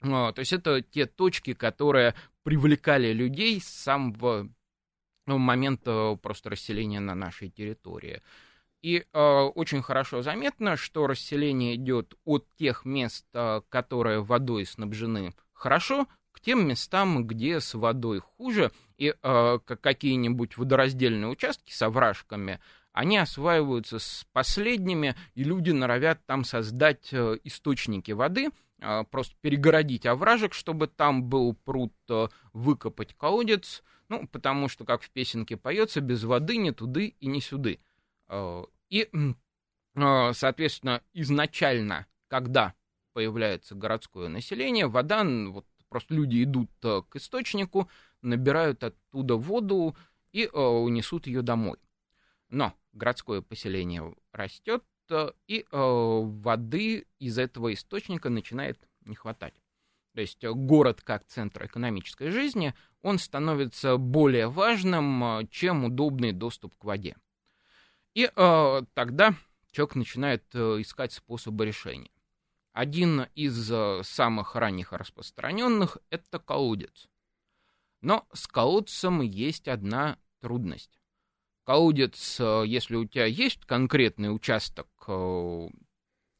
То 0.00 0.34
есть 0.36 0.52
это 0.52 0.82
те 0.82 1.06
точки, 1.06 1.52
которые 1.52 2.14
привлекали 2.42 3.12
людей 3.12 3.60
с 3.60 3.68
самого 3.68 4.48
момента 5.26 6.18
просто 6.20 6.50
расселения 6.50 6.98
на 6.98 7.14
нашей 7.14 7.50
территории. 7.50 8.20
И 8.82 9.04
э, 9.12 9.18
очень 9.20 9.80
хорошо 9.80 10.22
заметно, 10.22 10.76
что 10.76 11.06
расселение 11.06 11.76
идет 11.76 12.14
от 12.24 12.46
тех 12.56 12.84
мест, 12.84 13.24
э, 13.32 13.60
которые 13.68 14.22
водой 14.22 14.66
снабжены 14.66 15.34
хорошо, 15.52 16.08
к 16.32 16.40
тем 16.40 16.66
местам, 16.66 17.24
где 17.26 17.60
с 17.60 17.74
водой 17.74 18.18
хуже, 18.20 18.72
и 18.98 19.14
э, 19.22 19.58
какие-нибудь 19.64 20.56
водораздельные 20.56 21.28
участки 21.28 21.72
с 21.72 21.80
овражками, 21.82 22.58
они 22.92 23.16
осваиваются 23.18 23.98
с 23.98 24.26
последними, 24.32 25.14
и 25.34 25.44
люди 25.44 25.70
норовят 25.70 26.24
там 26.26 26.44
создать 26.44 27.08
э, 27.12 27.38
источники 27.44 28.10
воды, 28.10 28.50
э, 28.80 29.04
просто 29.10 29.34
перегородить 29.40 30.06
овражек, 30.06 30.54
чтобы 30.54 30.88
там 30.88 31.22
был 31.24 31.54
пруд, 31.54 31.94
э, 32.10 32.28
выкопать 32.52 33.14
колодец, 33.14 33.82
ну, 34.08 34.26
потому 34.26 34.68
что, 34.68 34.84
как 34.84 35.02
в 35.02 35.10
песенке 35.10 35.56
поется, 35.56 36.00
без 36.00 36.24
воды 36.24 36.56
ни 36.56 36.70
туды 36.70 37.14
и 37.20 37.26
ни 37.28 37.38
сюды. 37.38 37.78
Э, 38.92 38.96
и, 38.96 39.08
э, 39.96 40.32
соответственно, 40.34 41.02
изначально, 41.12 42.06
когда 42.28 42.74
появляется 43.12 43.74
городское 43.74 44.28
население, 44.28 44.86
вода, 44.86 45.24
вот 45.24 45.66
просто 45.88 46.14
люди 46.14 46.42
идут 46.44 46.70
э, 46.82 47.02
к 47.08 47.16
источнику, 47.16 47.88
набирают 48.20 48.84
оттуда 48.84 49.36
воду 49.36 49.96
и 50.32 50.46
унесут 50.46 51.26
ее 51.26 51.42
домой. 51.42 51.78
Но 52.48 52.74
городское 52.92 53.42
поселение 53.42 54.14
растет, 54.32 54.84
и 55.46 55.66
воды 55.70 57.06
из 57.18 57.36
этого 57.36 57.74
источника 57.74 58.30
начинает 58.30 58.78
не 59.04 59.14
хватать. 59.14 59.54
То 60.14 60.20
есть 60.20 60.44
город 60.44 61.00
как 61.02 61.24
центр 61.26 61.66
экономической 61.66 62.30
жизни, 62.30 62.74
он 63.00 63.18
становится 63.18 63.96
более 63.96 64.48
важным, 64.48 65.24
э, 65.24 65.46
чем 65.50 65.84
удобный 65.84 66.32
доступ 66.32 66.76
к 66.76 66.84
воде. 66.84 67.16
И 68.14 68.30
э, 68.34 68.82
тогда 68.94 69.34
человек 69.70 69.94
начинает 69.94 70.44
э, 70.54 70.80
искать 70.80 71.12
способы 71.12 71.64
решения. 71.66 72.10
Один 72.72 73.26
из 73.34 73.70
э, 73.70 74.02
самых 74.04 74.54
ранних 74.54 74.92
распространенных– 74.92 75.98
это 76.10 76.38
колодец. 76.38 77.08
Но 78.00 78.26
с 78.32 78.46
колодцем 78.46 79.20
есть 79.20 79.68
одна 79.68 80.18
трудность. 80.40 80.98
Колодец, 81.64 82.38
э, 82.40 82.64
если 82.66 82.96
у 82.96 83.06
тебя 83.06 83.26
есть 83.26 83.64
конкретный 83.64 84.34
участок, 84.34 84.88
э, 85.06 85.68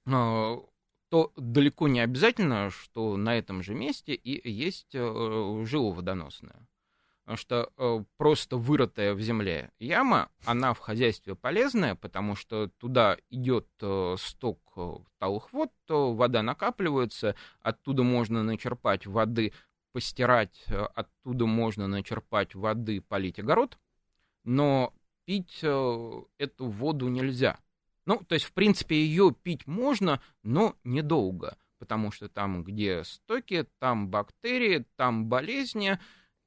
то 0.05 1.33
далеко 1.37 1.89
не 1.89 2.01
обязательно, 2.01 2.71
что 2.71 3.17
на 3.17 3.37
этом 3.37 3.63
же 3.63 3.75
месте 3.75 4.15
и 4.15 4.51
есть 4.51 4.95
э, 4.95 5.63
жиловодоносная. 5.65 6.67
Потому 7.25 7.37
что 7.37 7.71
э, 7.77 8.05
просто 8.17 8.57
вырытая 8.57 9.15
в 9.15 9.21
земле 9.21 9.71
яма, 9.79 10.29
она 10.45 10.75
в 10.75 10.81
хозяйстве 10.81 11.37
полезная, 11.37 11.95
потому 11.95 12.35
что 12.35 12.69
туда 12.79 13.17
идет 13.31 13.69
э, 13.81 14.17
сток 14.19 14.61
э, 14.77 14.95
талых 15.19 15.53
вод, 15.53 15.71
то 15.87 16.13
вода 16.15 16.43
накапливается, 16.43 17.37
оттуда 17.61 18.03
можно 18.03 18.43
начерпать 18.43 19.07
воды, 19.07 19.53
постирать, 19.93 20.65
э, 20.67 20.85
оттуда 20.95 21.47
можно 21.47 21.87
начерпать 21.87 22.57
воды, 22.57 23.01
полить 23.01 23.39
огород, 23.39 23.79
но 24.43 24.93
пить 25.25 25.61
э, 25.63 26.23
эту 26.39 26.67
воду 26.67 27.09
нельзя. 27.09 27.59
Ну, 28.05 28.19
то 28.27 28.35
есть, 28.35 28.47
в 28.47 28.53
принципе, 28.53 28.97
ее 28.97 29.33
пить 29.33 29.67
можно, 29.69 30.21
но 30.43 30.77
недолго, 30.83 31.57
потому 31.79 32.11
что 32.11 32.29
там, 32.29 32.65
где 32.65 33.05
стоки, 33.05 33.67
там 33.79 34.09
бактерии, 34.09 34.87
там 34.97 35.27
болезни, 35.27 36.01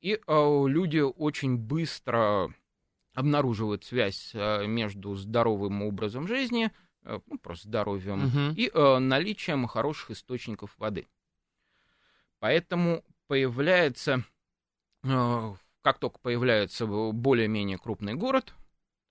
и 0.05 0.19
э, 0.27 0.65
люди 0.67 0.99
очень 0.99 1.57
быстро 1.57 2.53
обнаруживают 3.15 3.85
связь 3.85 4.29
э, 4.35 4.67
между 4.67 5.15
здоровым 5.15 5.81
образом 5.81 6.27
жизни, 6.27 6.69
э, 7.01 7.19
ну, 7.25 7.39
просто 7.39 7.69
здоровьем, 7.69 8.27
угу. 8.27 8.55
и 8.55 8.69
э, 8.71 8.99
наличием 8.99 9.65
хороших 9.65 10.11
источников 10.11 10.77
воды. 10.77 11.07
Поэтому 12.37 13.03
появляется, 13.25 14.23
э, 15.01 15.55
как 15.81 15.97
только 15.97 16.19
появляется 16.19 16.85
более-менее 16.85 17.79
крупный 17.79 18.13
город, 18.13 18.53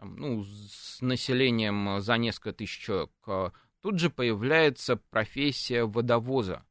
ну, 0.00 0.44
с 0.44 1.00
населением 1.00 2.00
за 2.02 2.18
несколько 2.18 2.52
тысяч 2.52 2.78
человек, 2.78 3.10
а, 3.26 3.50
тут 3.80 3.98
же 3.98 4.10
появляется 4.10 4.94
профессия 4.96 5.86
водовоза, 5.86 6.64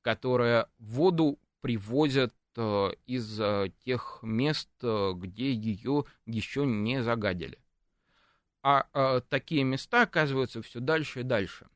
которая 0.00 0.70
воду 0.78 1.38
привозят 1.60 2.32
из 2.58 3.40
а, 3.40 3.68
тех 3.84 4.20
мест, 4.22 4.70
где 4.80 5.52
ее 5.52 6.04
еще 6.26 6.66
не 6.66 7.02
загадили. 7.02 7.58
А 8.64 9.20
такие 9.28 9.64
места 9.64 10.02
оказываются 10.02 10.62
все 10.62 10.78
дальше 10.78 11.20
и 11.20 11.24
дальше, 11.24 11.66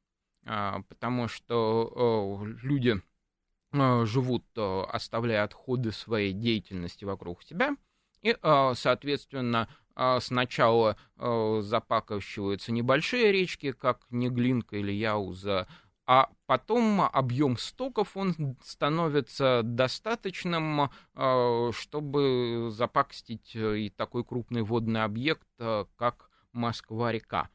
потому 0.44 1.26
что 1.26 2.46
люди 2.62 3.02
живут, 3.72 4.44
оставляя 4.56 5.42
отходы 5.42 5.90
своей 5.90 6.32
деятельности 6.32 7.04
вокруг 7.04 7.42
себя, 7.42 7.76
и, 8.22 8.36
соответственно, 8.74 9.68
а, 9.98 10.20
сначала 10.20 10.98
а, 11.16 11.60
запакиваются 11.62 12.70
небольшие 12.70 13.32
речки, 13.32 13.72
как 13.72 14.02
Неглинка 14.10 14.76
или 14.76 14.92
Яуза, 14.92 15.66
а 16.07 16.31
потом 16.47 17.01
объем 17.01 17.57
стоков 17.57 18.16
он 18.16 18.57
становится 18.62 19.62
достаточным, 19.64 20.90
а, 21.14 21.71
чтобы 21.73 22.69
запакстить 22.71 23.57
э, 23.57 23.79
и 23.79 23.90
такой 23.90 24.25
крупный 24.25 24.62
водный 24.62 25.05
объект, 25.05 25.47
как 25.97 26.31
Москва-река. 26.53 27.49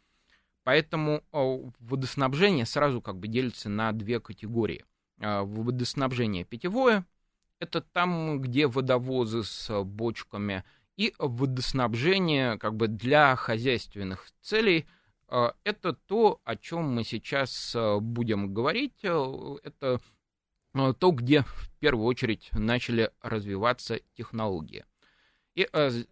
Поэтому 0.63 1.23
водоснабжение 1.31 2.65
сразу 2.65 3.01
как 3.01 3.17
бы 3.17 3.27
делится 3.27 3.67
на 3.67 3.91
две 3.93 4.19
категории. 4.19 4.85
Водоснабжение 5.17 6.45
питьевое– 6.45 7.05
это 7.59 7.81
там, 7.81 8.39
где 8.41 8.67
водовозы 8.67 9.43
с 9.43 9.83
бочками– 9.83 10.63
и 11.01 11.15
водоснабжение 11.17 12.57
как 12.59 12.75
бы 12.75 12.87
для 12.87 13.35
хозяйственных 13.35 14.27
целей. 14.41 14.85
А, 15.31 15.55
это 15.63 15.93
то, 15.93 16.41
о 16.43 16.57
чем 16.57 16.93
мы 16.93 17.05
сейчас 17.05 17.73
а, 17.73 17.99
будем 17.99 18.53
говорить. 18.53 18.99
А, 19.05 19.55
это 19.63 20.01
то, 20.73 21.11
где 21.11 21.41
в 21.43 21.69
первую 21.79 22.05
очередь 22.05 22.49
начали 22.53 23.11
развиваться 23.21 23.99
технологии. 24.15 24.85
И 25.53 25.67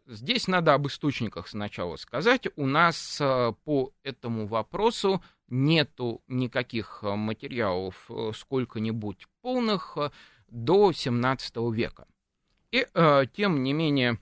здесь 0.06 0.50
надо 0.50 0.74
об 0.74 0.86
источниках 0.88 1.48
сначала 1.48 1.96
сказать. 1.96 2.50
У 2.58 2.66
нас 2.66 3.22
по 3.64 3.94
этому 4.04 4.48
вопросу 4.48 5.24
нету 5.48 6.22
никаких 6.28 7.04
материалов 7.04 8.12
сколько-нибудь 8.36 9.28
полных 9.42 9.98
до 10.50 10.92
17 10.92 11.56
века. 11.72 12.06
И 12.72 12.86
тем 13.32 13.64
не 13.64 13.72
менее 13.72 14.20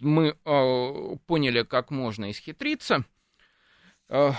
мы 0.00 0.38
э, 0.42 1.16
поняли, 1.26 1.62
как 1.64 1.90
можно 1.90 2.30
исхитриться. 2.30 3.04
Э, 4.08 4.32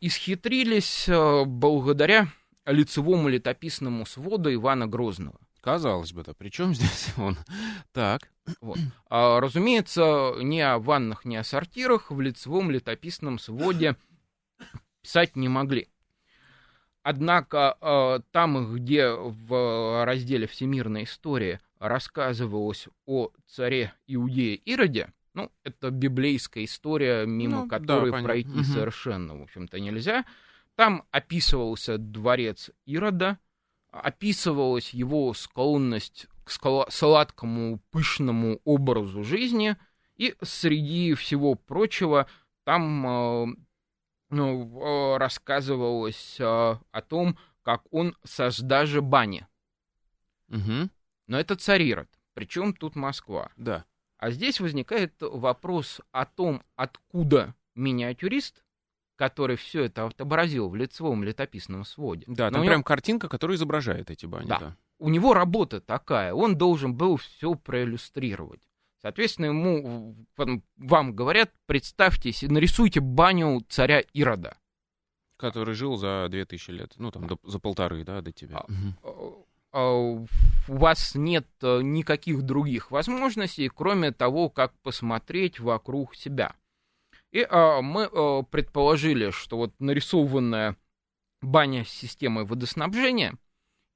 исхитрились 0.00 1.08
э, 1.08 1.44
благодаря 1.44 2.28
лицевому 2.66 3.28
летописному 3.28 4.04
своду 4.04 4.52
Ивана 4.52 4.88
Грозного. 4.88 5.38
Казалось 5.60 6.12
бы, 6.12 6.24
да, 6.24 6.34
причем 6.34 6.74
здесь 6.74 7.12
он? 7.16 7.36
Так. 7.92 8.28
Вот. 8.60 8.78
А, 9.08 9.38
разумеется, 9.38 10.34
ни 10.40 10.58
о 10.58 10.78
ваннах, 10.78 11.24
ни 11.24 11.36
о 11.36 11.44
сортирах 11.44 12.10
в 12.10 12.20
лицевом 12.20 12.72
летописном 12.72 13.38
своде 13.38 13.94
писать 15.02 15.36
не 15.36 15.48
могли. 15.48 15.88
Однако 17.04 17.76
э, 17.80 18.20
там, 18.32 18.74
где 18.74 19.08
в 19.10 20.04
разделе 20.04 20.48
«Всемирная 20.48 21.04
история» 21.04 21.60
рассказывалось 21.78 22.88
о 23.06 23.30
царе 23.46 23.92
Иудея 24.06 24.56
Ироде, 24.64 25.12
ну, 25.34 25.50
это 25.64 25.90
библейская 25.90 26.64
история, 26.64 27.24
мимо 27.26 27.62
ну, 27.62 27.68
которой 27.68 28.10
да, 28.10 28.22
пройти 28.22 28.50
угу. 28.50 28.64
совершенно, 28.64 29.36
в 29.38 29.42
общем-то, 29.42 29.80
нельзя. 29.80 30.24
Там 30.74 31.04
описывался 31.10 31.98
дворец 31.98 32.70
Ирода, 32.84 33.38
описывалась 33.90 34.90
его 34.94 35.32
склонность 35.34 36.26
к 36.44 36.90
сладкому, 36.90 37.80
пышному 37.90 38.60
образу 38.64 39.22
жизни, 39.22 39.76
и 40.16 40.34
среди 40.42 41.14
всего 41.14 41.54
прочего 41.54 42.26
там 42.64 43.06
э, 43.06 43.46
ну, 44.30 45.14
э, 45.14 45.16
рассказывалось 45.18 46.36
э, 46.38 46.44
о 46.44 47.02
том, 47.02 47.38
как 47.62 47.82
он 47.90 48.16
создаже 48.24 49.00
бани. 49.00 49.46
Угу. 50.48 50.90
Но 51.28 51.38
это 51.40 51.56
царирот. 51.56 52.08
Причем 52.34 52.72
тут 52.72 52.96
Москва. 52.96 53.50
Да. 53.56 53.84
А 54.22 54.30
здесь 54.30 54.60
возникает 54.60 55.14
вопрос 55.20 56.00
о 56.12 56.26
том, 56.26 56.62
откуда 56.76 57.56
миниатюрист, 57.74 58.62
который 59.16 59.56
все 59.56 59.82
это 59.86 60.06
отобразил 60.06 60.68
в 60.68 60.76
лицевом 60.76 61.24
летописном 61.24 61.84
своде. 61.84 62.22
Да, 62.28 62.48
там 62.52 62.60
у 62.60 62.64
прям 62.64 62.78
него- 62.78 62.84
картинка, 62.84 63.28
которая 63.28 63.56
изображает 63.56 64.12
эти 64.12 64.26
бани. 64.26 64.46
Да. 64.46 64.58
Да. 64.60 64.76
у 65.00 65.08
него 65.08 65.34
работа 65.34 65.80
такая, 65.80 66.32
он 66.34 66.56
должен 66.56 66.94
был 66.94 67.16
все 67.16 67.56
проиллюстрировать. 67.56 68.60
Соответственно, 69.00 69.46
ему 69.46 70.14
вам- 70.76 71.16
говорят, 71.16 71.50
представьте, 71.66 72.32
нарисуйте 72.46 73.00
баню 73.00 73.62
царя 73.68 74.04
Ирода. 74.12 74.56
Который 75.36 75.74
жил 75.74 75.96
за 75.96 76.28
2000 76.30 76.70
лет. 76.70 76.92
Ну, 76.96 77.10
там, 77.10 77.26
до- 77.26 77.40
за 77.42 77.58
полторы, 77.58 78.04
да, 78.04 78.20
до 78.20 78.30
тебя. 78.30 78.58
А, 78.58 78.66
Мгм. 78.70 78.94
Э, 79.72 80.24
У 80.68 80.76
вас 80.76 81.14
нет 81.14 81.46
э, 81.62 81.80
никаких 81.82 82.42
других 82.42 82.90
возможностей, 82.90 83.68
кроме 83.68 84.12
того, 84.12 84.48
как 84.48 84.72
посмотреть 84.82 85.58
вокруг 85.58 86.14
себя. 86.14 86.54
И 87.32 87.40
э, 87.40 87.80
мы 87.80 88.02
э, 88.02 88.42
предположили, 88.50 89.30
что 89.30 89.56
вот 89.56 89.74
нарисованная 89.80 90.76
баня 91.40 91.84
с 91.84 91.88
системой 91.88 92.44
водоснабжения 92.44 93.34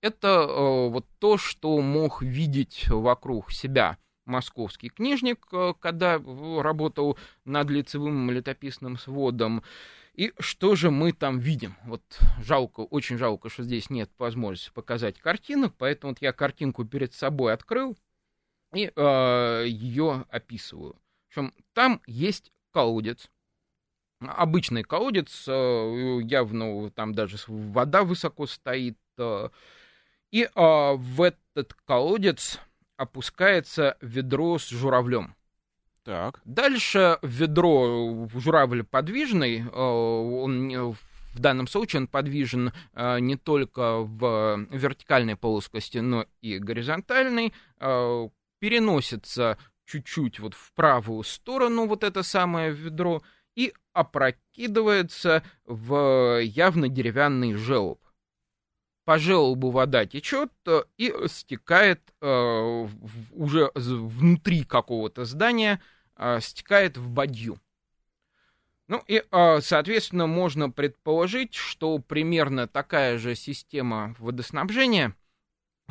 это 0.03 0.29
э, 0.29 0.89
вот 0.89 1.07
то, 1.19 1.37
что 1.37 1.81
мог 1.81 2.23
видеть 2.23 2.89
вокруг 2.89 3.53
себя 3.53 3.99
московский 4.25 4.89
книжник, 4.89 5.47
когда 5.79 6.21
работал 6.59 7.17
над 7.45 7.71
лицевым 7.71 8.29
летописным 8.31 8.99
сводом. 8.99 9.63
И 10.17 10.33
что 10.39 10.77
же 10.77 10.91
мы 10.91 11.13
там 11.13 11.39
видим? 11.39 11.77
Вот 11.85 12.03
жалко, 12.39 12.81
очень 12.81 13.19
жалко, 13.19 13.51
что 13.51 13.63
здесь 13.63 13.91
нет 13.91 14.11
возможности 14.17 14.71
показать 14.73 15.19
картинок, 15.19 15.75
поэтому 15.77 16.13
вот 16.13 16.23
я 16.23 16.33
картинку 16.33 16.87
перед 16.87 17.13
собой 17.13 17.53
открыл 17.53 17.99
и 18.75 18.91
э, 18.97 19.65
ее 19.69 20.25
описываю. 20.31 20.95
В 20.95 21.39
общем, 21.39 21.55
там 21.75 22.01
есть 22.07 22.51
колодец, 22.73 23.29
обычный 24.21 24.85
колодец, 24.85 25.45
э, 25.49 26.21
явно 26.23 26.91
там 26.93 27.15
даже 27.15 27.37
вода 27.47 28.03
высоко 28.03 28.47
стоит, 28.47 28.99
э, 29.19 29.51
и 30.31 30.45
э, 30.45 30.49
в 30.55 31.21
этот 31.21 31.75
колодец 31.85 32.59
опускается 32.97 33.99
ведро 34.01 34.59
с 34.59 34.71
журавлем. 34.71 35.36
Так. 36.07 36.41
Дальше 36.45 37.19
ведро 37.23 38.29
э, 38.33 38.39
журавль 38.39 38.85
подвижный, 38.85 39.59
э, 39.59 39.77
он 39.77 40.69
не- 40.69 40.79
в 40.79 41.41
данном 41.41 41.67
случае 41.67 42.03
он 42.03 42.07
подвижен 42.07 42.73
э, 42.95 43.19
не 43.19 43.35
только 43.37 43.99
в 43.99 44.67
вертикальной 44.71 45.35
плоскости, 45.35 45.99
но 45.99 46.25
и 46.41 46.59
горизонтальной, 46.59 47.53
э, 47.81 48.29
переносится 48.61 49.59
чуть-чуть 49.85 50.39
вот 50.39 50.55
в 50.55 50.73
правую 50.75 51.25
сторону 51.25 51.89
вот 51.89 52.05
это 52.05 52.23
самое 52.23 52.71
ведро 52.71 53.21
и 53.57 53.75
опрокидывается 53.93 55.43
в 55.65 56.41
явно 56.41 56.89
деревянный 56.89 57.55
желоб. 57.55 58.01
По 59.05 59.19
желобу 59.19 59.71
вода 59.71 60.07
течет 60.07 60.53
э, 60.67 60.83
и 60.99 61.13
стекает 61.27 62.01
э, 62.21 62.89
уже 63.33 63.73
внутри 63.75 64.63
какого-то 64.63 65.25
здания, 65.25 65.81
э, 66.17 66.41
стекает 66.41 66.97
в 66.97 67.09
бадью. 67.09 67.59
Ну 68.89 69.03
и, 69.07 69.23
э, 69.31 69.61
соответственно, 69.61 70.27
можно 70.27 70.71
предположить, 70.71 71.55
что 71.55 71.99
примерно 71.99 72.69
такая 72.69 73.19
же 73.19 73.35
система 73.35 74.15
водоснабжения 74.19 75.15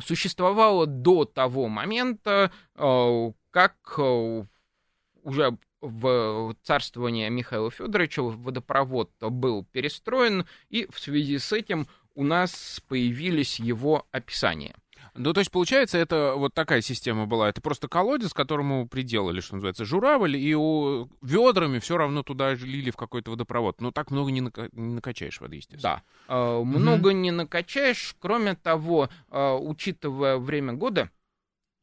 существовала 0.02 0.86
до 0.86 1.24
того 1.24 1.68
момента, 1.68 2.50
э, 2.74 3.32
как 3.50 3.98
уже 3.98 5.58
в 5.80 6.54
царствование 6.62 7.30
Михаила 7.30 7.70
Федоровича 7.70 8.22
водопровод 8.22 9.10
был 9.20 9.64
перестроен, 9.64 10.46
и 10.68 10.86
в 10.90 10.98
связи 10.98 11.38
с 11.38 11.52
этим 11.52 11.86
у 12.14 12.24
нас 12.24 12.80
появились 12.88 13.60
его 13.60 14.06
описания. 14.10 14.74
Ну, 15.16 15.32
то 15.32 15.40
есть, 15.40 15.50
получается, 15.50 15.98
это 15.98 16.34
вот 16.36 16.54
такая 16.54 16.80
система 16.80 17.26
была. 17.26 17.48
Это 17.48 17.60
просто 17.60 17.88
колодец, 17.88 18.32
которому 18.32 18.86
приделали, 18.88 19.40
что 19.40 19.54
называется, 19.54 19.84
журавль, 19.84 20.36
и 20.36 20.54
у... 20.54 21.08
ведрами 21.22 21.78
все 21.78 21.96
равно 21.96 22.22
туда 22.22 22.54
лили 22.54 22.90
в 22.90 22.96
какой-то 22.96 23.30
водопровод. 23.30 23.80
Но 23.80 23.92
так 23.92 24.10
много 24.10 24.30
не, 24.30 24.40
нака- 24.40 24.68
не 24.72 24.94
накачаешь 24.94 25.40
воды, 25.40 25.56
естественно. 25.56 26.02
Да. 26.28 26.34
Э, 26.34 26.62
Много 26.62 27.12
не 27.12 27.30
накачаешь. 27.30 28.14
Кроме 28.18 28.54
того, 28.54 29.08
э, 29.30 29.52
учитывая 29.54 30.36
время 30.36 30.74
года, 30.74 31.10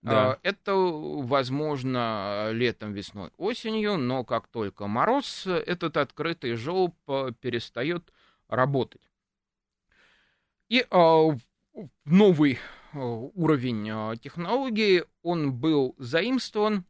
Да. 0.01 0.37
э, 0.43 0.49
это 0.49 0.75
возможно 0.75 2.49
летом, 2.51 2.93
весной, 2.93 3.31
осенью, 3.37 3.97
но 3.97 4.23
как 4.23 4.47
только 4.47 4.87
мороз, 4.87 5.47
этот 5.47 5.97
открытый 5.97 6.55
желоб 6.55 6.95
перестает 7.39 8.11
работать. 8.47 9.01
И 10.69 10.85
новый 12.05 12.59
уровень 12.93 13.89
э, 13.89 14.15
технологии, 14.17 15.03
он 15.21 15.53
был 15.53 15.95
заимствован, 15.97 16.85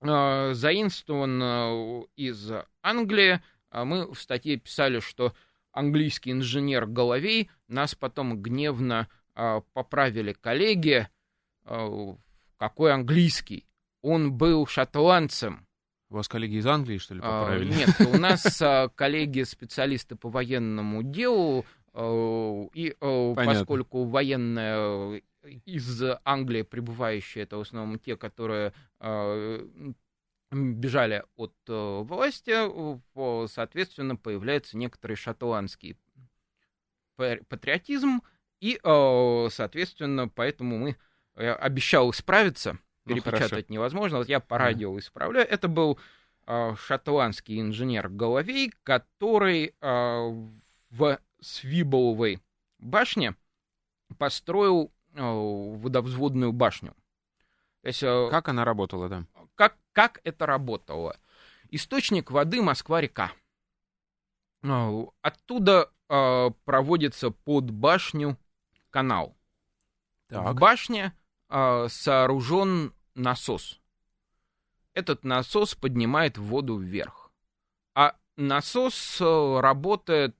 э, 0.00 0.52
заимствован 0.54 1.42
э, 1.42 2.02
из 2.16 2.52
Англии. 2.82 3.40
А 3.70 3.84
Мы 3.84 4.12
в 4.12 4.18
статье 4.20 4.56
писали, 4.56 5.00
что 5.00 5.34
английский 5.72 6.32
инженер 6.32 6.86
Головей 6.86 7.50
нас 7.68 7.94
потом 7.94 8.40
гневно 8.40 9.08
э, 9.34 9.60
поправили 9.72 10.32
коллеги. 10.32 11.08
Э, 11.64 12.14
какой 12.56 12.92
английский? 12.92 13.66
Он 14.02 14.32
был 14.32 14.66
шотландцем. 14.66 15.66
У 16.08 16.14
вас 16.14 16.28
коллеги 16.28 16.56
из 16.56 16.66
Англии, 16.66 16.98
что 16.98 17.14
ли, 17.14 17.20
А, 17.22 17.42
поправили? 17.42 17.74
Нет, 17.74 18.00
у 18.00 18.16
нас 18.16 18.62
коллеги-специалисты 18.94 20.14
по 20.14 20.28
военному 20.30 21.02
делу, 21.02 21.62
э, 21.62 21.75
и 21.96 22.88
э, 23.00 23.32
Понятно. 23.34 23.60
поскольку 23.60 24.04
военная 24.04 25.20
э, 25.42 25.50
из 25.64 26.02
Англии 26.24 26.62
прибывающие, 26.62 27.44
это 27.44 27.56
в 27.56 27.60
основном 27.60 27.98
те, 27.98 28.16
которые 28.16 28.74
э, 29.00 29.68
бежали 30.50 31.24
от 31.36 31.54
э, 31.68 32.00
власти, 32.02 32.52
э, 32.54 33.46
соответственно, 33.48 34.16
появляется 34.16 34.76
некоторый 34.76 35.14
шотландский 35.14 35.96
патриотизм, 37.16 38.20
и, 38.60 38.78
э, 38.82 39.48
соответственно, 39.50 40.28
поэтому 40.28 40.78
мы 40.78 40.96
обещал 41.34 42.10
исправиться, 42.10 42.78
Ну, 43.04 43.14
перепечатать 43.14 43.50
хорошо. 43.50 43.66
невозможно, 43.68 44.18
вот 44.18 44.28
я 44.28 44.40
по 44.40 44.58
радио 44.58 44.98
исправляю. 44.98 45.46
Это 45.48 45.68
был 45.68 45.98
э, 46.46 46.74
шотландский 46.78 47.60
инженер 47.60 48.08
Головей, 48.08 48.72
который 48.82 49.74
э, 49.80 50.48
в 50.90 51.18
Свиболовой 51.46 52.42
башне 52.78 53.36
построил 54.18 54.92
э, 55.14 55.20
водовзводную 55.22 56.52
башню. 56.52 56.94
То 57.82 57.88
есть, 57.88 58.02
э, 58.02 58.28
Как 58.32 58.48
она 58.48 58.64
работала, 58.64 59.08
да? 59.08 59.24
как, 59.54 59.76
как 59.92 60.20
это 60.24 60.44
работало? 60.44 61.16
Источник 61.70 62.32
воды 62.32 62.60
Москва-река. 62.62 63.30
Э, 64.64 65.04
Оттуда 65.22 65.92
э, 66.08 66.50
проводится 66.64 67.30
под 67.30 67.70
башню 67.70 68.36
канал. 68.90 69.36
В 70.28 70.52
башне 70.54 71.12
э, 71.48 71.86
сооружен 71.88 72.92
насос. 73.14 73.80
Этот 74.94 75.22
насос 75.22 75.76
поднимает 75.76 76.38
воду 76.38 76.76
вверх. 76.76 77.30
А 77.94 78.16
насос 78.36 79.20
работает 79.20 80.36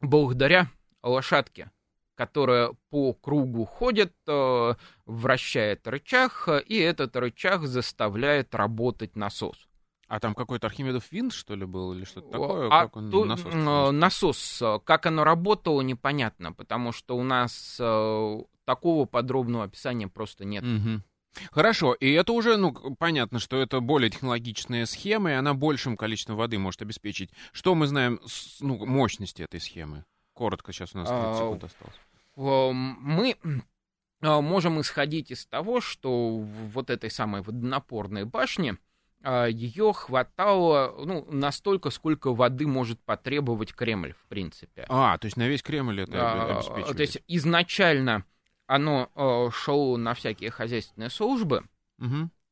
благодаря 0.00 0.68
лошадке, 1.02 1.70
которая 2.14 2.74
по 2.90 3.12
кругу 3.14 3.64
ходит, 3.64 4.14
э, 4.26 4.74
вращает 5.06 5.86
рычаг, 5.86 6.48
и 6.66 6.76
этот 6.78 7.16
рычаг 7.16 7.66
заставляет 7.66 8.54
работать 8.54 9.16
насос. 9.16 9.66
А 10.08 10.18
там 10.18 10.34
какой-то 10.34 10.66
Архимедов 10.66 11.10
винт, 11.12 11.32
что 11.32 11.54
ли, 11.54 11.64
был, 11.64 11.92
или 11.92 12.04
что-то 12.04 12.30
такое? 12.30 12.66
А 12.66 12.82
как 12.86 12.96
он 12.96 13.10
то- 13.12 13.24
насос 13.24 13.54
насос, 13.92 14.60
э, 14.62 14.78
как 14.84 15.06
оно 15.06 15.22
работало, 15.22 15.82
непонятно, 15.82 16.52
потому 16.52 16.90
что 16.90 17.16
у 17.16 17.22
нас 17.22 17.76
э, 17.78 18.38
такого 18.64 19.04
подробного 19.04 19.64
описания 19.64 20.08
просто 20.08 20.44
нет. 20.44 20.64
Мгм. 20.64 21.04
Хорошо, 21.52 21.94
и 21.94 22.10
это 22.12 22.32
уже, 22.32 22.56
ну, 22.56 22.72
понятно, 22.98 23.38
что 23.38 23.60
это 23.60 23.80
более 23.80 24.10
технологичная 24.10 24.86
схема, 24.86 25.30
и 25.30 25.34
она 25.34 25.54
большим 25.54 25.96
количеством 25.96 26.36
воды 26.36 26.58
может 26.58 26.82
обеспечить. 26.82 27.30
Что 27.52 27.74
мы 27.74 27.86
знаем, 27.86 28.20
с, 28.26 28.60
ну, 28.60 28.84
мощности 28.84 29.42
этой 29.42 29.60
схемы? 29.60 30.04
Коротко, 30.34 30.72
сейчас 30.72 30.94
у 30.94 30.98
нас 30.98 31.08
30 31.08 31.24
А, 31.24 31.34
секунд 31.34 31.64
осталось. 31.64 31.94
Мы 32.36 33.36
э, 33.42 34.40
можем 34.40 34.80
исходить 34.80 35.30
из 35.30 35.46
того, 35.46 35.80
что 35.80 36.38
вот 36.38 36.90
этой 36.90 37.10
самой 37.10 37.42
водонапорной 37.42 38.24
башне 38.24 38.78
ее 39.22 39.92
хватало 39.92 40.94
ну, 41.04 41.26
настолько, 41.30 41.90
сколько 41.90 42.32
воды 42.32 42.66
может 42.66 42.98
потребовать 43.00 43.74
Кремль, 43.74 44.14
в 44.14 44.26
принципе. 44.28 44.86
А, 44.88 45.18
то 45.18 45.26
есть 45.26 45.36
на 45.36 45.46
весь 45.46 45.62
Кремль 45.62 46.00
это 46.00 46.12
А, 46.14 46.54
обеспечивает. 46.56 46.96
То 46.96 47.02
есть 47.02 47.22
изначально 47.28 48.24
оно 48.70 49.10
э, 49.16 49.50
шло 49.52 49.96
на 49.96 50.14
всякие 50.14 50.52
хозяйственные 50.52 51.10
службы, 51.10 51.64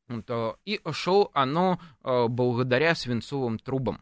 вот, 0.09 0.25
э, 0.29 0.53
и 0.65 0.81
шло 0.91 1.31
оно 1.33 1.79
э, 2.03 2.27
благодаря 2.27 2.97
свинцовым 2.97 3.61
трубам. 3.61 3.99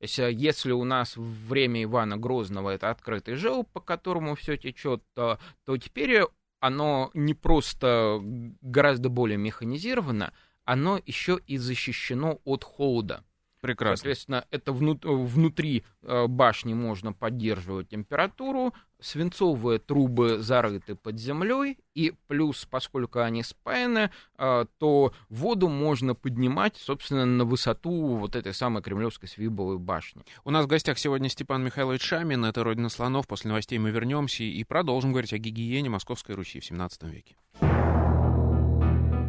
То 0.00 0.02
есть, 0.02 0.18
если 0.18 0.72
у 0.72 0.84
нас 0.84 1.16
время 1.16 1.82
Ивана 1.82 2.18
Грозного 2.18 2.70
это 2.70 2.90
открытый 2.90 3.36
жил, 3.36 3.64
по 3.64 3.80
которому 3.80 4.34
все 4.34 4.58
течет, 4.58 5.02
то, 5.14 5.38
то 5.64 5.78
теперь 5.78 6.24
оно 6.58 7.10
не 7.14 7.32
просто 7.32 8.18
гораздо 8.60 9.08
более 9.08 9.38
механизировано, 9.38 10.34
оно 10.64 11.00
еще 11.06 11.40
и 11.46 11.56
защищено 11.56 12.38
от 12.44 12.64
холода. 12.64 13.24
Прекрасно. 13.60 13.96
Соответственно, 13.96 14.44
это 14.50 14.72
вну- 14.72 14.98
внутри 15.02 15.84
э, 16.02 16.26
башни 16.26 16.72
можно 16.72 17.12
поддерживать 17.12 17.88
температуру, 17.90 18.72
свинцовые 19.00 19.78
трубы 19.78 20.38
зарыты 20.38 20.94
под 20.94 21.18
землей, 21.18 21.78
и 21.94 22.14
плюс, 22.26 22.66
поскольку 22.70 23.20
они 23.20 23.42
спаяны, 23.42 24.10
э, 24.38 24.64
то 24.78 25.12
воду 25.28 25.68
можно 25.68 26.14
поднимать, 26.14 26.76
собственно, 26.76 27.26
на 27.26 27.44
высоту 27.44 28.16
вот 28.16 28.34
этой 28.34 28.54
самой 28.54 28.82
кремлевской 28.82 29.28
свибовой 29.28 29.78
башни. 29.78 30.22
У 30.44 30.50
нас 30.50 30.64
в 30.64 30.68
гостях 30.68 30.98
сегодня 30.98 31.28
Степан 31.28 31.62
Михайлович 31.62 32.02
Шамин, 32.02 32.44
это 32.44 32.64
«Родина 32.64 32.88
слонов». 32.88 33.26
После 33.26 33.48
новостей 33.48 33.78
мы 33.78 33.90
вернемся 33.90 34.42
и 34.42 34.64
продолжим 34.64 35.12
говорить 35.12 35.32
о 35.32 35.38
гигиене 35.38 35.90
Московской 35.90 36.34
Руси 36.34 36.60
в 36.60 36.64
17 36.64 37.02
веке. 37.04 37.36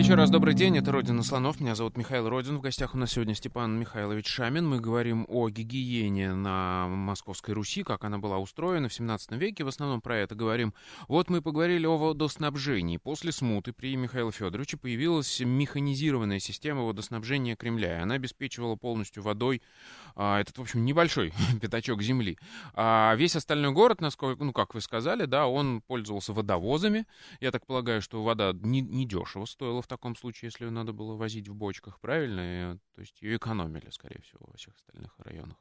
Еще 0.00 0.14
раз 0.14 0.30
добрый 0.30 0.54
день, 0.54 0.78
это 0.78 0.92
«Родина 0.92 1.22
слонов», 1.22 1.60
меня 1.60 1.74
зовут 1.74 1.98
Михаил 1.98 2.26
Родин, 2.26 2.56
в 2.56 2.62
гостях 2.62 2.94
у 2.94 2.98
нас 2.98 3.12
сегодня 3.12 3.34
Степан 3.34 3.78
Михайлович 3.78 4.28
Шамин. 4.28 4.66
Мы 4.66 4.80
говорим 4.80 5.26
о 5.28 5.50
гигиене 5.50 6.32
на 6.32 6.88
Московской 6.88 7.52
Руси, 7.52 7.82
как 7.82 8.02
она 8.04 8.16
была 8.16 8.38
устроена 8.38 8.88
в 8.88 8.94
17 8.94 9.32
веке, 9.32 9.62
в 9.62 9.68
основном 9.68 10.00
про 10.00 10.16
это 10.16 10.34
говорим. 10.34 10.72
Вот 11.06 11.28
мы 11.28 11.42
поговорили 11.42 11.84
о 11.84 11.98
водоснабжении. 11.98 12.96
После 12.96 13.30
смуты 13.30 13.74
при 13.74 13.94
Михаиле 13.94 14.30
Федоровиче 14.30 14.78
появилась 14.78 15.38
механизированная 15.38 16.38
система 16.38 16.80
водоснабжения 16.84 17.54
Кремля, 17.54 17.98
и 17.98 18.00
она 18.00 18.14
обеспечивала 18.14 18.76
полностью 18.76 19.22
водой 19.22 19.60
а, 20.16 20.40
этот, 20.40 20.56
в 20.56 20.62
общем, 20.62 20.82
небольшой 20.86 21.34
пятачок 21.60 22.00
земли. 22.00 22.38
А 22.72 23.14
весь 23.16 23.36
остальной 23.36 23.72
город, 23.72 24.00
насколько, 24.00 24.42
ну, 24.42 24.54
как 24.54 24.72
вы 24.72 24.80
сказали, 24.80 25.26
да, 25.26 25.46
он 25.46 25.82
пользовался 25.82 26.32
водовозами. 26.32 27.04
Я 27.40 27.50
так 27.50 27.66
полагаю, 27.66 28.00
что 28.00 28.24
вода 28.24 28.54
не, 28.62 28.80
не 28.80 29.04
дешево 29.04 29.44
стоила 29.44 29.82
в 29.82 29.89
таком 29.90 30.16
случае, 30.16 30.48
если 30.48 30.64
ее 30.64 30.70
надо 30.70 30.92
было 30.92 31.14
возить 31.14 31.48
в 31.48 31.54
бочках, 31.54 32.00
правильно? 32.00 32.40
И, 32.74 32.78
то 32.94 33.00
есть 33.00 33.20
ее 33.20 33.36
экономили, 33.36 33.90
скорее 33.90 34.22
всего, 34.22 34.46
во 34.46 34.56
всех 34.56 34.74
остальных 34.76 35.12
районах. 35.18 35.56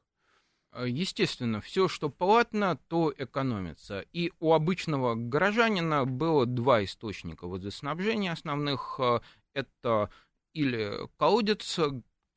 Э, 0.71 0.85
Естественно, 0.87 1.59
все, 1.61 1.87
что 1.87 2.09
платно, 2.09 2.77
то 2.87 3.13
экономится. 3.17 4.05
И 4.13 4.31
у 4.39 4.53
обычного 4.53 5.15
горожанина 5.15 6.05
было 6.05 6.45
два 6.45 6.83
источника 6.83 7.47
водоснабжения 7.47 8.31
основных. 8.31 8.99
Э, 8.99 9.19
Это 9.53 10.09
или 10.53 11.07
колодец, 11.17 11.79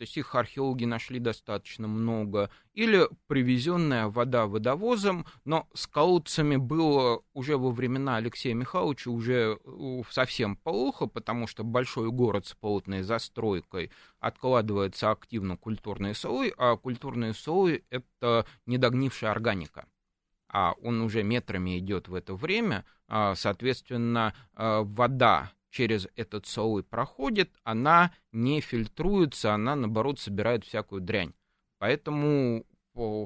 то 0.03 0.05
есть 0.05 0.17
их 0.17 0.35
археологи 0.35 0.85
нашли 0.85 1.21
достаточно 1.21 1.87
много, 1.87 2.51
или 2.75 3.09
привезенная 3.29 4.09
вода 4.09 4.49
водовозом, 4.49 5.27
но 5.45 5.69
с 5.75 5.87
колодцами 5.87 6.57
было 6.57 7.23
уже 7.35 7.57
во 7.57 7.71
времена 7.71 8.17
Алексея 8.17 8.55
Михайловича 8.55 9.13
уже 9.13 9.61
э, 9.65 10.03
совсем 10.11 10.57
плохо, 10.57 11.07
потому 11.07 11.47
что 11.47 11.63
большой 11.63 12.11
город 12.11 12.49
с 12.49 12.55
плотной 12.55 13.03
застройкой 13.03 13.93
откладывается 14.19 15.13
активно 15.13 15.57
культурный 15.57 16.17
слой, 16.17 16.53
а 16.59 16.77
культурный 16.77 17.33
слой— 17.33 17.85
это 17.91 18.45
недогнившая 18.67 19.31
органика. 19.31 19.87
А 20.49 20.75
он 20.83 21.01
уже 21.01 21.23
метрами 21.23 21.79
идет 21.79 22.09
в 22.09 22.17
это 22.17 22.35
время, 22.35 22.85
а, 23.07 23.37
соответственно, 23.37 24.35
а, 24.55 24.83
вода 24.83 25.53
через 25.73 26.07
этот 26.17 26.47
слой 26.47 26.85
проходит, 26.85 27.51
она 27.65 28.13
не 28.31 28.61
фильтруется, 28.61 29.55
она, 29.55 29.75
наоборот, 29.75 30.21
собирает 30.21 30.65
всякую 30.65 31.01
дрянь. 31.01 31.33
Поэтому 31.79 32.65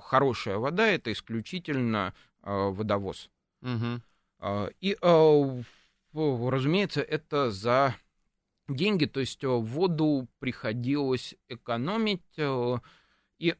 хорошая 0.03 0.57
вода— 0.57 0.87
это 0.89 1.13
исключительно 1.13 2.15
а, 2.43 2.71
водовоз. 2.71 3.29
Мгм. 3.61 4.01
А, 4.39 4.71
И, 4.81 4.97
в- 5.03 6.51
разумеется, 6.51 7.03
это 7.03 7.51
за 7.51 7.97
деньги, 8.69 9.07
то 9.07 9.21
есть 9.21 9.43
воду 9.43 10.29
приходилось 10.39 11.35
экономить, 11.49 12.23
и 13.39 13.55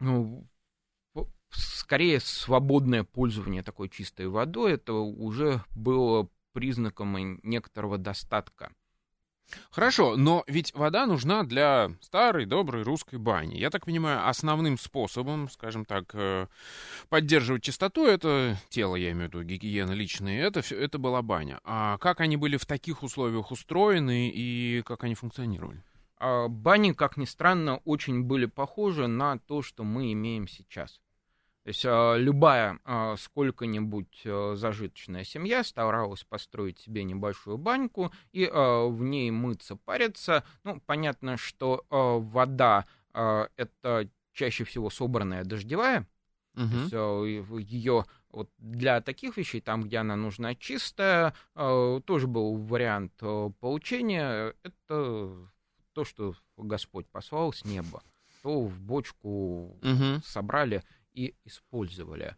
ну, 0.00 0.46
скорее 1.50 2.20
свободное 2.20 3.04
пользование 3.04 3.62
такой 3.62 3.88
чистой 3.88 4.28
водой, 4.28 4.74
это 4.74 4.92
уже 4.92 5.62
было 5.74 6.28
признаком 6.56 7.38
некоторого 7.42 7.98
достатка. 7.98 8.72
Хорошо, 9.70 10.16
но 10.16 10.42
ведь 10.46 10.72
вода 10.74 11.04
нужна 11.04 11.42
для 11.44 11.90
старой, 12.00 12.46
доброй 12.46 12.82
русской 12.82 13.16
бани. 13.16 13.56
Я 13.58 13.68
так 13.68 13.84
понимаю, 13.84 14.26
основным 14.26 14.78
способом, 14.78 15.50
скажем 15.50 15.84
так, 15.84 16.14
э, 16.14 16.46
поддерживать 17.10 17.62
чистоту, 17.62 18.06
это 18.06 18.56
тело, 18.70 18.96
я 18.96 19.12
имею 19.12 19.28
в 19.28 19.34
виду, 19.34 19.42
гигиена 19.44 19.92
личная, 19.92 20.42
это, 20.46 20.62
всё- 20.62 20.78
это 20.80 20.98
была 20.98 21.20
баня. 21.20 21.60
А 21.62 21.98
как 21.98 22.20
они 22.20 22.38
были 22.38 22.56
в 22.56 22.64
таких 22.64 23.02
условиях 23.02 23.50
устроены 23.50 24.30
и 24.34 24.82
как 24.86 25.04
они 25.04 25.14
функционировали? 25.14 25.82
А 26.18 26.48
Бани, 26.48 26.92
как 26.92 27.18
ни 27.18 27.26
странно, 27.26 27.82
очень 27.84 28.22
были 28.22 28.46
похожи 28.46 29.06
на 29.06 29.38
то, 29.38 29.60
что 29.60 29.84
мы 29.84 30.10
имеем 30.14 30.48
сейчас. 30.48 31.00
То 31.66 31.70
есть 31.70 31.84
а, 31.84 32.14
любая 32.14 32.78
а, 32.84 33.16
сколько-нибудь 33.16 34.22
а, 34.24 34.54
зажиточная 34.54 35.24
семья 35.24 35.64
старалась 35.64 36.22
построить 36.22 36.78
себе 36.78 37.02
небольшую 37.02 37.58
баньку 37.58 38.12
и 38.30 38.46
в 38.46 38.98
ней 39.00 39.32
мыться, 39.32 39.74
париться. 39.74 40.44
Ну, 40.62 40.80
понятно, 40.86 41.36
что 41.36 41.84
вода 41.90 42.86
это 43.12 44.08
чаще 44.32 44.62
всего 44.62 44.90
собранная 44.90 45.42
дождевая, 45.42 46.06
Мгм. 46.54 46.88
ее 47.58 48.04
вот 48.30 48.48
для 48.58 49.00
таких 49.00 49.36
вещей, 49.36 49.60
там, 49.60 49.82
где 49.82 49.96
она 49.98 50.14
нужна 50.14 50.54
чистая, 50.54 51.34
тоже 51.54 52.28
был 52.28 52.54
вариант 52.58 53.14
получения. 53.58 54.54
Это 54.62 55.50
то, 55.94 56.04
что 56.04 56.34
Господь 56.56 57.08
послал 57.08 57.52
с 57.52 57.64
неба, 57.64 58.04
то 58.42 58.60
в 58.62 58.78
бочку 58.78 59.76
Мгм. 59.82 60.22
собрали 60.22 60.84
и 61.16 61.34
использовали. 61.44 62.36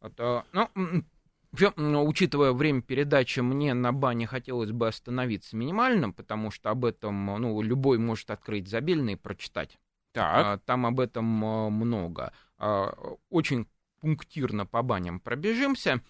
Вот, 0.00 0.14
э, 0.18 0.42
ну, 0.52 2.04
учитывая 2.04 2.52
время 2.52 2.82
передачи, 2.82 3.40
мне 3.40 3.74
на 3.74 3.92
бане 3.92 4.26
хотелось 4.26 4.72
бы 4.72 4.88
остановиться 4.88 5.56
минимально, 5.56 6.10
потому 6.10 6.50
что 6.50 6.70
об 6.70 6.84
этом 6.84 7.26
ну, 7.26 7.62
любой 7.62 7.98
может 7.98 8.30
открыть 8.30 8.68
забельный 8.68 9.12
и 9.12 9.16
прочитать. 9.16 9.78
Так, 10.12 10.46
А, 10.46 10.58
Там 10.58 10.86
об 10.86 11.00
этом 11.00 11.44
а, 11.44 11.70
много. 11.70 12.32
А, 12.58 12.90
Очень 13.30 13.68
пунктирно 14.00 14.66
по 14.66 14.82
баням 14.82 15.20
пробежимся. 15.20 16.02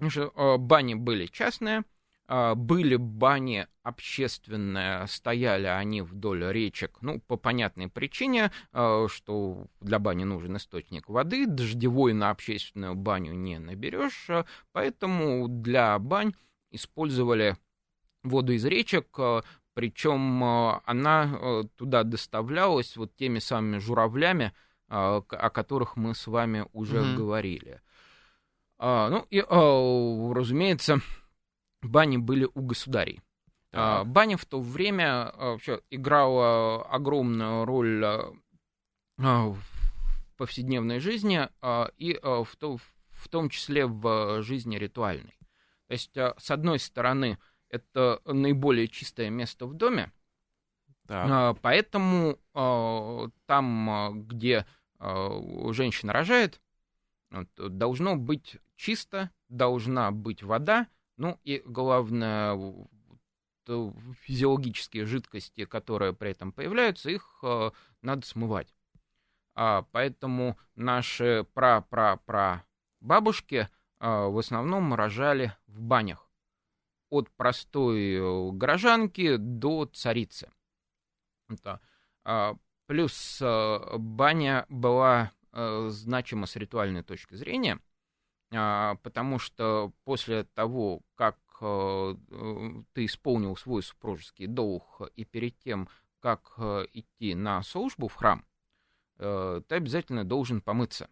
А, 0.00 0.58
бани 0.58 0.94
были 0.94 1.26
частные, 1.26 1.84
были 2.28 2.96
бани 2.96 3.66
общественные, 3.82 5.06
стояли 5.06 5.66
они 5.66 6.02
вдоль 6.02 6.44
речек, 6.52 6.98
ну, 7.00 7.20
по 7.20 7.36
понятной 7.36 7.88
причине, 7.88 8.50
а, 8.72 9.06
что 9.08 9.66
для 9.80 9.98
бани 10.00 10.24
нужен 10.24 10.56
источник 10.56 11.08
воды, 11.08 11.46
дождевой 11.46 12.12
на 12.12 12.30
общественную 12.30 12.96
баню 12.96 13.32
не 13.32 13.58
наберешь, 13.60 14.28
а, 14.28 14.44
поэтому 14.72 15.46
для 15.46 15.96
бань 16.00 16.34
использовали 16.72 17.56
воду 18.24 18.52
из 18.52 18.64
речек, 18.64 19.06
а, 19.18 19.42
причем 19.74 20.42
а, 20.42 20.82
она 20.84 21.30
а, 21.40 21.62
туда 21.76 22.02
доставлялась 22.02 22.96
вот 22.96 23.14
теми 23.14 23.38
самыми 23.38 23.78
журавлями, 23.78 24.52
а, 24.88 25.22
о 25.28 25.50
которых 25.50 25.96
мы 25.96 26.14
с 26.14 26.26
вами 26.26 26.66
уже 26.72 27.02
Мгм. 27.02 27.14
говорили. 27.14 27.80
А, 28.78 29.08
Ну 29.10 29.26
и, 29.30 29.44
а, 29.48 30.34
разумеется, 30.34 31.00
бани 31.82 32.16
были 32.16 32.48
у 32.54 32.62
государей. 32.62 33.20
А, 33.72 33.98
так. 34.04 34.08
Баня 34.12 34.36
в 34.36 34.44
то 34.46 34.60
время 34.60 35.28
а, 35.28 35.50
вообще 35.52 35.80
играла 35.90 36.84
огромную 36.86 37.64
роль 37.64 38.04
а, 38.04 38.32
в 39.18 39.58
повседневной 40.36 40.98
жизни 40.98 41.48
и 41.96 42.20
в, 42.22 42.48
то- 42.58 42.76
в 42.76 43.28
том 43.28 43.48
числе 43.48 43.86
в 43.86 44.42
жизни 44.42 44.76
ритуальной. 44.76 45.34
То 45.88 45.92
есть, 45.92 46.14
с 46.14 46.50
одной 46.50 46.78
стороны, 46.78 47.38
это 47.70 48.20
наиболее 48.26 48.88
чистое 48.88 49.30
место 49.30 49.66
в 49.66 49.72
доме, 49.74 50.12
так. 51.06 51.56
Поэтому 51.62 52.38
там, 53.46 54.26
где 54.26 54.66
женщина 54.98 56.12
рожает, 56.12 56.60
должно 57.56 58.16
быть 58.16 58.56
чисто, 58.74 59.30
должна 59.48 60.10
быть 60.10 60.42
вода, 60.42 60.86
ну 61.16 61.38
и 61.44 61.62
главное, 61.64 62.58
физиологические 64.22 65.06
жидкости, 65.06 65.64
которые 65.64 66.12
при 66.12 66.30
этом 66.30 66.52
появляются, 66.52 67.10
их 67.10 67.42
надо 68.02 68.26
смывать. 68.26 68.74
А, 69.54 69.82
поэтому 69.90 70.58
наши 70.74 71.46
пра-пра-пра 71.54 72.64
бабушки 73.00 73.68
в 73.98 74.38
основном 74.38 74.94
рожали 74.94 75.56
в 75.66 75.80
банях. 75.80 76.30
От 77.08 77.30
простой 77.30 78.52
горожанки 78.52 79.36
до 79.36 79.86
царицы. 79.86 80.50
Это, 81.48 81.80
плюс 82.86 83.40
баня 83.40 84.66
была 84.68 85.32
значима 85.52 86.46
с 86.46 86.56
ритуальной 86.56 87.02
точки 87.02 87.34
зрения, 87.34 87.80
потому 88.50 89.38
что 89.38 89.92
после 90.04 90.44
того, 90.44 91.02
как 91.14 91.36
Э, 91.60 92.14
ты 92.92 93.04
исполнил 93.04 93.56
свой 93.56 93.82
супружеский 93.82 94.46
долг 94.46 95.00
и 95.14 95.24
перед 95.24 95.58
тем, 95.58 95.88
как 96.20 96.52
э, 96.58 96.86
идти 96.92 97.34
на 97.34 97.62
службу 97.62 98.08
в 98.08 98.14
храм, 98.14 98.44
э, 99.18 99.62
ты 99.66 99.74
обязательно 99.74 100.24
должен 100.24 100.60
помыться. 100.60 101.08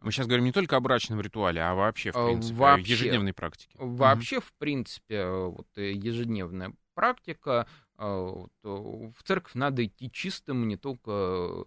Мы 0.00 0.12
сейчас 0.12 0.26
говорим 0.26 0.44
не 0.44 0.52
только 0.52 0.76
о 0.76 0.80
брачном 0.80 1.20
ритуале, 1.20 1.62
а 1.62 1.74
вообще, 1.74 2.12
в 2.12 2.26
принципе, 2.26 2.54
вообще, 2.54 2.92
о 2.92 2.96
ежедневной 2.96 3.32
практике. 3.32 3.76
Вообще, 3.78 4.40
в 4.40 4.52
принципе, 4.54 5.26
вот, 5.26 5.66
ежедневная 5.76 6.74
практика. 6.94 7.66
В 7.96 9.22
церковь 9.24 9.54
надо 9.54 9.86
идти 9.86 10.10
чистым 10.10 10.68
не 10.68 10.76
только 10.76 11.64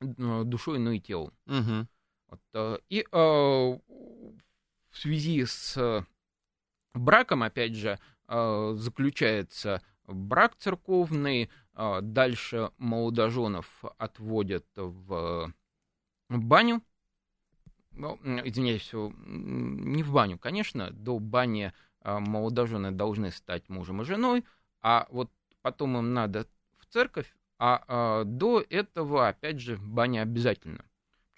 душой, 0.00 0.78
но 0.78 0.92
и 0.92 1.00
телом. 1.00 1.34
Угу. 1.46 1.86
Вот, 2.30 2.82
и 2.88 3.06
в 3.12 3.78
связи 4.92 5.44
с 5.44 6.06
браком, 6.94 7.42
опять 7.42 7.74
же, 7.74 7.98
а, 8.26 8.74
заключается 8.74 9.82
брак 10.06 10.56
церковный, 10.56 11.50
а, 11.74 12.00
дальше 12.00 12.70
молодоженов 12.78 13.66
отводят 13.98 14.66
в 14.76 15.52
баню, 16.28 16.82
ну, 17.92 18.18
извиняюсь, 18.44 18.90
не 18.92 20.02
в 20.02 20.12
баню, 20.12 20.38
конечно, 20.38 20.90
до 20.90 21.18
бани 21.18 21.72
а, 22.02 22.20
молодожены 22.20 22.92
должны 22.92 23.30
стать 23.30 23.68
мужем 23.68 24.02
и 24.02 24.04
женой, 24.04 24.44
а 24.80 25.06
вот 25.10 25.30
потом 25.62 25.98
им 25.98 26.14
надо 26.14 26.46
в 26.78 26.86
церковь, 26.86 27.34
а, 27.58 28.24
до 28.24 28.64
этого, 28.70 29.28
опять 29.28 29.60
же, 29.60 29.76
баня 29.76 30.22
обязательно. 30.22 30.84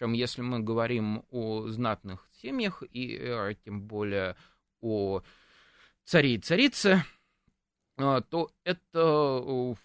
Причем, 0.03 0.15
если 0.15 0.43
мы 0.43 0.59
говорим 0.59 1.23
о 1.31 1.69
знатных 1.69 2.27
семьях 2.43 2.83
и 2.91 3.17
э, 3.17 3.55
тем 3.65 3.83
более 3.83 4.35
о 4.81 5.23
цари 6.03 6.35
и 6.35 6.39
царицы, 6.39 7.05
а, 7.99 8.21
то 8.21 8.51
это 8.65 9.77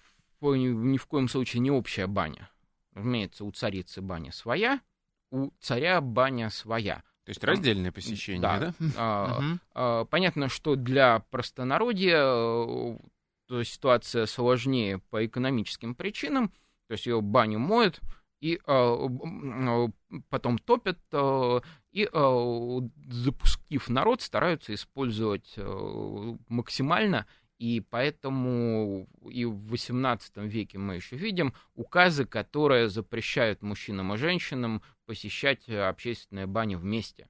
ни 0.42 0.98
в 0.98 1.06
коем 1.06 1.28
случае 1.28 1.60
не 1.60 1.70
общая 1.70 2.08
баня. 2.08 2.50
Разумеется, 2.94 3.46
у 3.46 3.52
царицы 3.52 4.02
баня 4.02 4.32
своя, 4.32 4.82
у 5.30 5.52
царя 5.60 6.02
баня 6.02 6.50
своя. 6.50 7.04
То 7.26 7.30
есть 7.30 7.44
раздельное 7.44 7.92
посещение, 7.92 8.42
да? 8.42 8.74
да? 8.80 8.94
А, 8.98 9.42
а, 9.76 10.06
понятно, 10.06 10.50
что 10.50 10.76
для 10.76 11.20
простонародья 11.30 12.24
э, 12.24 13.64
ситуация 13.64 14.26
сложнее 14.26 14.98
по 14.98 15.24
экономическим 15.24 15.94
причинам. 15.94 16.50
То 16.88 16.94
есть 16.94 17.06
ее 17.06 17.22
баню 17.22 17.60
моют, 17.60 18.02
и 18.40 18.60
э, 18.66 19.88
потом 20.30 20.58
топят, 20.60 21.00
э, 21.12 21.60
и 21.92 22.08
э, 22.12 22.80
запустив 23.10 23.90
народ, 23.90 24.22
стараются 24.22 24.74
использовать 24.74 25.54
э, 25.56 26.38
максимально, 26.48 27.26
и 27.58 27.82
поэтому 27.82 29.08
и 29.30 29.46
в 29.46 29.74
XVIII 29.74 30.48
веке 30.48 30.78
мы 30.78 30.96
еще 30.96 31.16
видим 31.16 31.54
указы, 31.74 32.26
которые 32.26 32.90
запрещают 32.90 33.64
мужчинам 33.64 34.14
и 34.14 34.18
женщинам 34.18 34.84
посещать 35.06 35.68
общественные 35.68 36.46
бани 36.46 36.76
вместе. 36.76 37.30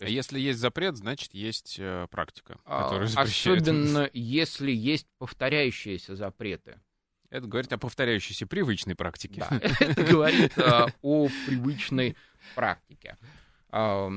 А 0.00 0.08
если 0.08 0.38
есть 0.38 0.60
запрет, 0.60 0.96
значит, 0.96 1.34
есть 1.34 1.76
э, 1.78 2.06
практика, 2.10 2.58
а, 2.64 2.84
которая 2.84 3.06
запрещает. 3.08 3.62
Особенно 3.62 4.10
если 4.12 4.70
есть 4.70 5.08
повторяющиеся 5.18 6.14
запреты. 6.14 6.80
Это 7.30 7.46
говорит 7.46 7.72
о 7.72 7.78
повторяющейся 7.78 8.46
привычной 8.46 8.94
практике. 8.94 9.44
Да, 9.48 9.60
это 9.80 10.04
говорит 10.04 10.58
а, 10.58 10.86
о 11.02 11.28
привычной 11.46 12.16
практике. 12.54 13.16
А, 13.70 14.10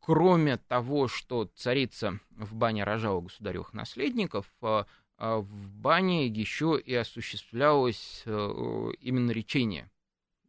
кроме 0.00 0.56
того, 0.56 1.08
что 1.08 1.50
царица 1.54 2.18
в 2.30 2.54
бане 2.54 2.84
рожала 2.84 3.20
государевых 3.20 3.74
наследников, 3.74 4.50
а, 4.62 4.86
в 5.18 5.70
бане 5.70 6.26
еще 6.26 6.80
и 6.82 6.94
осуществлялось 6.94 8.22
э, 8.26 8.90
именно 9.00 9.30
речение. 9.30 9.90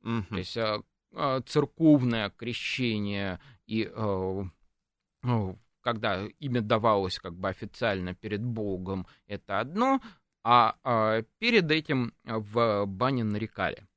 То 0.04 0.38
есть 0.38 0.58
церковное 1.50 2.30
крещение 2.32 3.40
и 3.66 3.90
когда 5.88 6.28
имя 6.40 6.60
давалось 6.60 7.18
как 7.18 7.34
бы 7.34 7.48
официально 7.48 8.14
перед 8.14 8.44
Богом, 8.44 9.08
это 9.26 9.62
одно, 9.62 10.02
а, 10.44 10.76
а 10.84 11.22
перед 11.40 11.72
этим 11.72 12.14
в 12.26 12.86
бане 12.86 13.24
нарекали. 13.24 13.88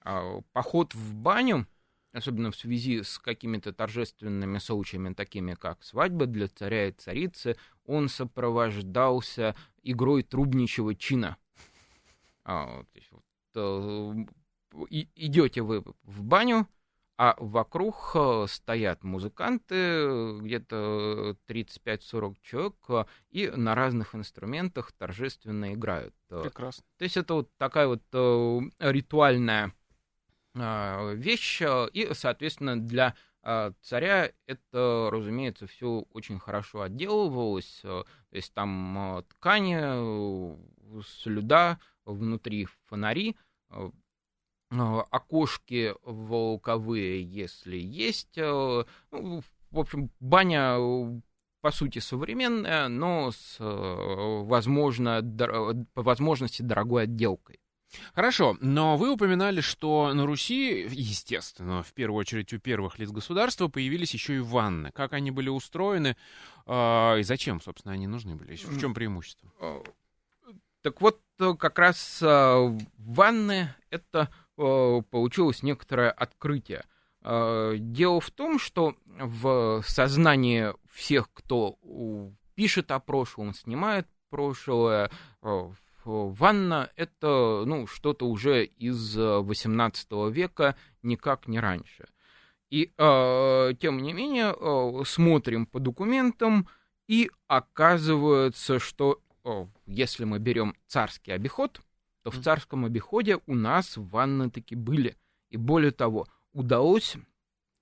А, 0.00 0.40
поход 0.52 0.96
в 0.96 1.14
баню, 1.14 1.68
особенно 2.12 2.50
в 2.50 2.56
связи 2.56 3.04
с 3.04 3.20
какими-то 3.20 3.72
торжественными 3.72 4.58
случаями, 4.58 5.14
такими 5.14 5.54
как 5.54 5.84
свадьба 5.84 6.26
для 6.26 6.48
царя 6.48 6.88
и 6.88 6.90
царицы, 6.90 7.56
он 7.84 8.08
сопровождался 8.08 9.54
игрой 9.84 10.24
трубничего 10.24 10.92
чина. 10.96 11.36
А, 12.44 12.82
э, 13.54 14.14
идете 14.90 15.62
вы 15.62 15.84
в 16.02 16.24
баню, 16.24 16.66
а 17.18 17.36
вокруг 17.38 18.12
э, 18.14 18.46
стоят 18.48 19.04
музыканты, 19.04 20.38
где-то 20.40 21.36
35-40 21.46 22.36
человек, 22.42 22.74
э, 22.88 23.04
и 23.30 23.48
на 23.48 23.74
разных 23.74 24.14
инструментах 24.14 24.92
торжественно 24.92 25.74
играют. 25.74 26.14
Э, 26.30 26.42
Прекрасно. 26.42 26.84
То 26.96 27.04
есть 27.04 27.16
это 27.16 27.34
вот 27.34 27.50
такая 27.58 27.86
вот 27.86 28.02
ритуальная 28.78 29.72
вещь, 30.54 31.62
и, 31.62 32.10
соответственно, 32.12 32.78
для 32.78 33.14
царя 33.80 34.30
это, 34.46 35.08
разумеется, 35.10 35.66
все 35.66 36.04
очень 36.12 36.38
хорошо 36.38 36.82
отделывалось. 36.82 37.80
То 37.82 38.04
есть 38.30 38.52
там 38.52 39.24
ткани, 39.30 40.54
слюда, 41.02 41.78
внутри 42.04 42.66
фонари, 42.84 43.36
окошки 44.80 45.94
волковые, 46.02 47.22
если 47.22 47.76
есть. 47.76 48.36
Э, 48.36 48.84
ну, 49.10 49.42
в 49.70 49.78
общем, 49.78 50.10
баня 50.20 50.78
по 51.60 51.70
сути 51.70 52.00
современная, 52.00 52.88
но 52.88 53.30
с, 53.30 53.56
э, 53.58 54.42
возможно, 54.44 55.22
по 55.94 56.02
возможности 56.02 56.62
дорогой 56.62 57.04
отделкой. 57.04 57.60
Хорошо, 58.14 58.56
но 58.60 58.96
вы 58.96 59.12
упоминали, 59.12 59.60
что 59.60 60.12
на 60.14 60.24
Руси, 60.24 60.88
естественно, 60.90 61.82
в 61.82 61.92
первую 61.92 62.18
очередь 62.20 62.52
у 62.54 62.58
первых 62.58 62.98
лиц 62.98 63.10
государства 63.10 63.68
появились 63.68 64.14
еще 64.14 64.36
и 64.36 64.40
ванны. 64.40 64.90
Как 64.92 65.12
они 65.12 65.30
были 65.30 65.50
устроены 65.50 66.16
э, 66.66 67.20
и 67.20 67.22
зачем, 67.22 67.60
собственно, 67.60 67.94
они 67.94 68.06
нужны 68.06 68.34
были? 68.34 68.56
В 68.56 68.80
чем 68.80 68.94
преимущество? 68.94 69.50
Так 70.80 71.00
вот, 71.00 71.20
как 71.38 71.78
раз 71.78 72.20
э, 72.22 72.78
ванны— 72.98 73.72
это 73.90 74.28
Э, 74.28 74.41
получилось 75.10 75.62
некоторое 75.62 76.10
открытие. 76.10 76.84
Э, 77.22 77.74
дело 77.78 78.20
в 78.20 78.30
том, 78.30 78.58
что 78.58 78.94
в 79.06 79.82
сознании 79.86 80.72
всех, 80.90 81.30
кто 81.32 81.78
пишет 82.54 82.90
о 82.90 83.00
прошлом, 83.00 83.54
снимает 83.54 84.06
прошлое, 84.30 85.10
э, 85.42 85.72
ванна— 86.04 86.90
это 86.96 87.64
ну, 87.66 87.86
что-то 87.86 88.28
уже 88.28 88.64
из 88.64 89.16
XVIII 89.16 90.30
века, 90.30 90.76
никак 91.02 91.46
не 91.46 91.60
раньше. 91.60 92.08
И, 92.70 92.90
тем 92.96 93.98
не 93.98 94.14
менее, 94.14 95.04
смотрим 95.04 95.66
по 95.66 95.78
документам, 95.78 96.66
и 97.06 97.30
оказывается, 97.46 98.78
что 98.78 99.20
если 99.84 100.24
мы 100.24 100.38
берем 100.38 100.74
царский 100.86 101.32
обиход— 101.32 101.82
то 102.22 102.30
в 102.30 102.40
царском 102.40 102.84
обиходе 102.84 103.38
у 103.46 103.54
нас 103.54 103.96
ванны 103.96 104.50
таки 104.50 104.74
были. 104.74 105.16
И 105.50 105.56
более 105.56 105.90
того, 105.90 106.26
удалось 106.52 107.16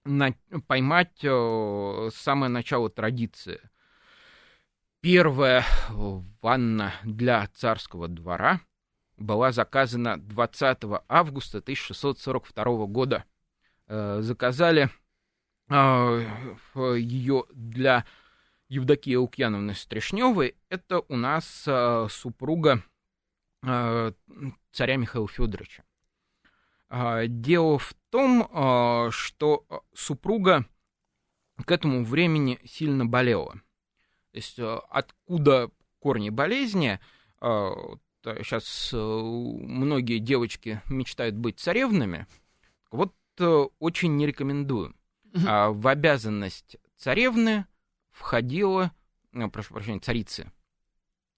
на... 0.04 0.34
поймать 0.66 1.18
э, 1.22 2.10
самое 2.14 2.50
начало 2.50 2.90
традиции. 2.90 3.60
Первая 5.00 5.64
ванна 6.42 6.92
для 7.04 7.46
царского 7.54 8.08
двора 8.08 8.60
была 9.16 9.52
заказана 9.52 10.18
20 10.18 10.78
августа 11.08 11.58
1642 11.58 12.86
года. 12.86 13.24
Э, 13.86 14.20
заказали 14.22 14.90
э, 15.68 16.24
ее 16.96 17.44
для 17.52 18.04
Евдокии 18.70 19.16
Лукьяновны 19.16 19.74
Стрешневой, 19.74 20.54
это 20.68 21.00
у 21.08 21.16
нас 21.16 21.64
э, 21.66 22.06
супруга 22.08 22.76
э, 22.76 22.89
царя 23.62 24.96
Михаила 24.96 25.28
Федоровича. 25.28 25.84
Э, 26.88 27.26
дело 27.26 27.78
в 27.78 27.94
том, 28.10 28.48
э, 28.50 29.10
что 29.10 29.66
супруга 29.94 30.66
к 31.64 31.70
этому 31.70 32.04
времени 32.04 32.58
сильно 32.64 33.06
болела. 33.06 33.60
То 34.32 34.36
есть 34.36 34.58
э, 34.58 34.78
откуда 34.90 35.70
корни 35.98 36.30
болезни? 36.30 37.00
Э, 37.40 37.70
сейчас 38.22 38.90
э, 38.92 38.96
многие 38.96 40.18
девочки 40.18 40.82
мечтают 40.88 41.34
быть 41.34 41.58
царевнами. 41.58 42.26
Вот 42.90 43.14
очень 43.78 44.16
не 44.16 44.26
рекомендую. 44.26 44.94
А 45.46 45.70
в 45.70 45.86
обязанность 45.86 46.76
царевны 46.96 47.64
входила, 48.10 48.92
прошу 49.50 49.72
прощения, 49.72 50.00
царицы. 50.00 50.52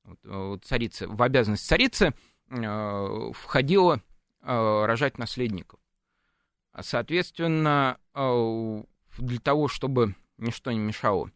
Вот, 0.05 0.65
царицы, 0.65 1.07
в 1.09 1.23
обязанность 1.23 1.67
царицы 1.67 2.15
входило 2.49 4.03
рожать 4.41 5.19
наследников. 5.19 5.81
Соответственно, 6.81 7.99
для 8.15 9.41
того, 9.41 9.69
чтобы 9.69 10.15
ничто 10.39 10.73
не 10.73 10.79
мешало 10.79 11.31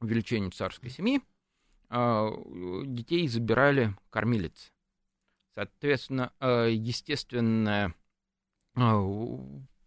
увеличению 0.00 0.50
царской 0.52 0.90
семьи, 0.90 1.20
а, 1.90 2.30
детей 2.84 3.26
забирали 3.28 3.96
кормилицы. 4.10 4.70
Соответственно, 5.54 6.32
а, 6.38 6.66
естественная 6.66 7.94
а, 8.74 9.02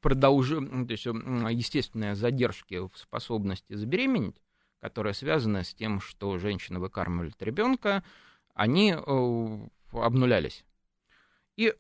продолж... 0.02 0.50
то 0.50 0.92
есть, 0.92 1.06
естественные 1.06 2.16
задержки 2.16 2.80
в 2.80 2.92
способности 2.98 3.74
забеременеть, 3.74 4.42
которая 4.82 5.14
связана 5.14 5.64
с 5.64 5.74
тем, 5.74 6.02
что 6.02 6.38
женщина 6.38 6.80
выкармливает 6.80 7.42
ребенка, 7.42 8.04
они 8.54 8.94
обнулялись. 9.94 10.66
И 11.56 11.74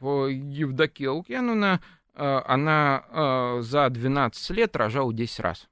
Евдокия 0.00 1.10
Лукьяновна, 1.10 1.80
она 2.14 3.58
за 3.60 3.90
12 3.90 4.50
лет 4.50 4.76
рожала 4.76 5.12
10 5.12 5.40
раз. 5.40 5.68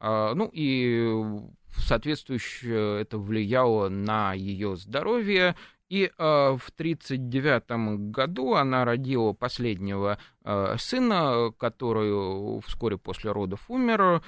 Ну 0.00 0.50
и 0.52 1.40
соответствующе 1.76 3.00
это 3.00 3.18
влияло 3.18 3.88
на 3.88 4.34
ее 4.34 4.76
здоровье. 4.76 5.56
И 5.88 6.04
э, 6.04 6.10
в 6.16 6.70
1939 6.70 8.10
году 8.12 8.54
она 8.54 8.86
родила 8.86 9.34
последнего 9.34 10.16
э, 10.42 10.76
сына, 10.78 11.52
который 11.58 12.62
вскоре 12.62 12.96
после 12.96 13.30
родов 13.30 13.60
умер. 13.68 14.22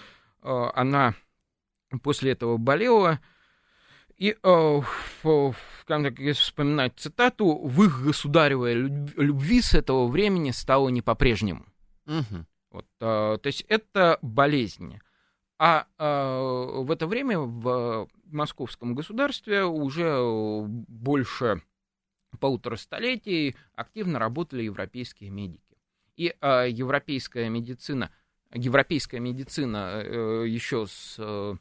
Э, 0.45 0.71
она 0.75 1.15
после 2.03 2.33
этого 2.33 2.57
болела. 2.57 3.21
И, 4.17 4.37
э, 4.41 4.81
если 6.19 6.33
вспоминать 6.33 6.93
цитату, 6.97 7.59
в 7.59 7.83
их 7.83 8.05
государевой 8.05 8.75
любви 8.75 9.61
с 9.61 9.75
этого 9.75 10.07
времени 10.07 10.53
стало 10.53 10.89
не 10.91 11.03
по-прежнему. 11.03 11.67
Угу. 12.07 12.47
Вот, 12.71 12.87
э, 13.01 13.39
то 13.41 13.47
есть 13.47 13.63
это 13.69 14.19
болезнь. 14.23 14.99
А 15.59 15.87
э, 15.99 16.83
в 16.83 16.91
это 16.91 17.07
время 17.07 17.39
в 17.39 18.09
московском 18.27 18.95
государстве 18.95 19.65
уже 19.65 20.21
больше 20.67 21.63
полутора 22.41 22.77
столетий 22.77 23.57
активно 23.75 24.19
работали 24.19 24.65
европейские 24.65 25.31
медики. 25.31 25.79
И 26.17 26.35
э, 26.41 26.67
европейская 26.69 27.49
медицина, 27.49 28.11
европейская 28.55 29.21
медицина 29.21 30.03
э, 30.03 30.45
еще 30.49 30.87
с 30.87 31.17
э, 31.19 31.55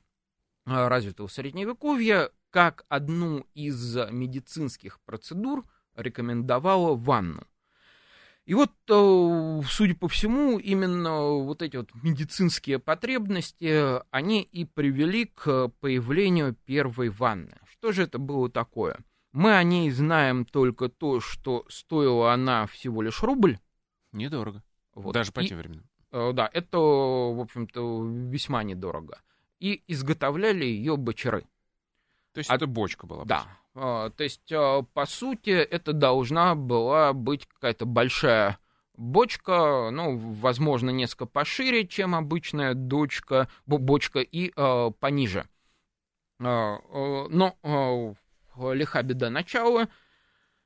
развитого 0.65 1.27
средневековья 1.27 2.29
как 2.51 2.85
одну 2.87 3.47
из 3.55 3.95
медицинских 4.11 4.99
процедур 5.01 5.65
рекомендовала 5.95 6.95
ванну. 6.95 7.45
И 8.45 8.53
вот, 8.53 8.71
э, 8.89 9.61
судя 9.67 9.95
по 9.95 10.07
всему, 10.07 10.59
именно 10.59 11.21
вот 11.21 11.61
эти 11.61 11.77
вот 11.77 11.89
медицинские 12.03 12.77
потребности, 12.77 14.01
они 14.11 14.41
и 14.43 14.65
привели 14.65 15.25
к 15.25 15.69
появлению 15.79 16.55
первой 16.65 17.09
ванны. 17.09 17.57
Что 17.71 17.91
же 17.91 18.03
это 18.03 18.19
было 18.19 18.49
такое? 18.49 18.99
Мы 19.31 19.55
о 19.55 19.63
ней 19.63 19.89
знаем 19.89 20.45
только 20.45 20.89
то, 20.89 21.19
что 21.19 21.65
стоила 21.69 22.33
она 22.33 22.67
всего 22.67 23.01
лишь 23.01 23.23
рубль. 23.23 23.57
Недорого. 24.11 24.61
Вот. 24.93 25.13
Даже 25.13 25.31
по 25.31 25.39
и, 25.39 25.47
тем 25.47 25.57
временам. 25.57 25.85
Э, 26.13 26.31
да, 26.31 26.49
это, 26.53 26.77
в 26.77 27.41
общем-то, 27.41 28.05
весьма 28.05 28.63
недорого. 28.63 29.19
И 29.59 29.83
изготовляли 29.87 30.63
ее 30.63 30.95
бочары. 30.95 31.41
То 32.33 32.37
есть 32.39 32.49
а, 32.49 32.55
это 32.55 32.67
бочка 32.67 33.07
была? 33.07 33.25
Да, 33.25 33.47
а, 33.73 34.11
то 34.11 34.23
есть, 34.23 34.51
а, 34.51 34.83
по 34.83 35.05
сути, 35.05 35.49
это 35.49 35.91
должна 35.91 36.53
была 36.53 37.13
быть 37.13 37.47
какая-то 37.47 37.85
большая 37.85 38.59
бочка, 38.95 39.89
ну, 39.91 40.17
возможно, 40.17 40.91
несколько 40.91 41.25
пошире, 41.25 41.87
чем 41.87 42.13
обычная 42.13 42.75
дочка, 42.75 43.49
бочка, 43.65 44.19
и 44.19 44.53
э, 44.55 44.91
пониже. 44.99 45.47
Э, 46.39 46.77
но 47.29 47.57
э, 47.63 48.73
лиха 48.75 49.01
беда 49.01 49.31
начала. 49.31 49.87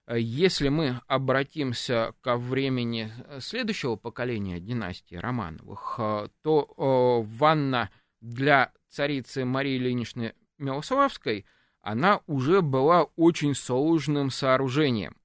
Если 0.09 0.69
мы 0.69 1.01
обратимся 1.07 2.13
ко 2.21 2.37
времени 2.37 3.11
следующего 3.39 3.97
поколения 3.97 4.59
династии 4.59 5.15
Романовых, 5.15 5.99
то 6.41 7.23
э, 7.25 7.27
ванна 7.37 7.89
для 8.21 8.71
царицы 8.89 9.43
Марии 9.43 9.77
Ильиничны 9.77 10.33
Милославской– 10.57 11.45
она 11.87 12.19
уже 12.27 12.61
была 12.61 13.03
очень 13.15 13.55
сложным 13.55 14.29
сооружением. 14.29 15.15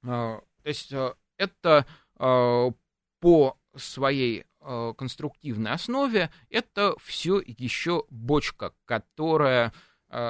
То 0.00 0.44
есть 0.62 0.92
это 1.38 1.86
по 2.16 3.58
своей 3.74 4.44
конструктивной 4.60 5.72
основе 5.72 6.30
это 6.50 6.94
все 7.02 7.40
еще 7.44 8.04
бочка, 8.10 8.74
которая 8.84 9.72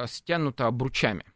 стянута 0.07 0.69
обручами. 0.69 1.27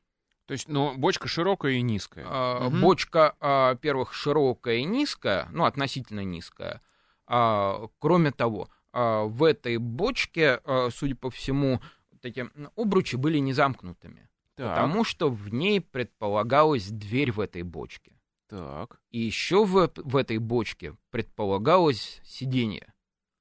То 0.51 0.55
есть, 0.55 0.67
ну, 0.67 0.97
бочка 0.99 1.29
широкая 1.29 1.75
и 1.75 1.81
низкая. 1.81 2.27
угу. 2.67 2.77
Бочка, 2.79 3.37
во-первых, 3.39 4.13
широкая 4.13 4.79
и 4.79 4.85
низкая, 4.85 5.47
ну, 5.53 5.65
относительно 5.65 6.25
низкая. 6.25 6.83
Кроме 7.25 8.33
того, 8.33 8.69
в 8.93 9.45
этой 9.45 9.77
бочке, 9.77 10.61
судя 10.91 11.15
по 11.15 11.31
всему, 11.31 11.81
вот 12.11 12.25
эти 12.25 12.51
обручи 12.75 13.15
были 13.15 13.39
не 13.39 13.53
замкнутыми. 13.53 14.29
Так. 14.57 14.71
Потому 14.71 15.05
что 15.05 15.31
в 15.31 15.55
ней 15.55 15.81
предполагалась 15.81 16.89
дверь 16.89 17.31
в 17.31 17.39
этой 17.39 17.63
бочке. 17.63 18.19
Так. 18.49 18.99
И 19.13 19.21
еще 19.21 19.65
в, 19.65 19.93
в 19.95 20.17
этой 20.17 20.39
бочке 20.39 20.97
предполагалось 21.11 22.21
сиденье. 22.25 22.93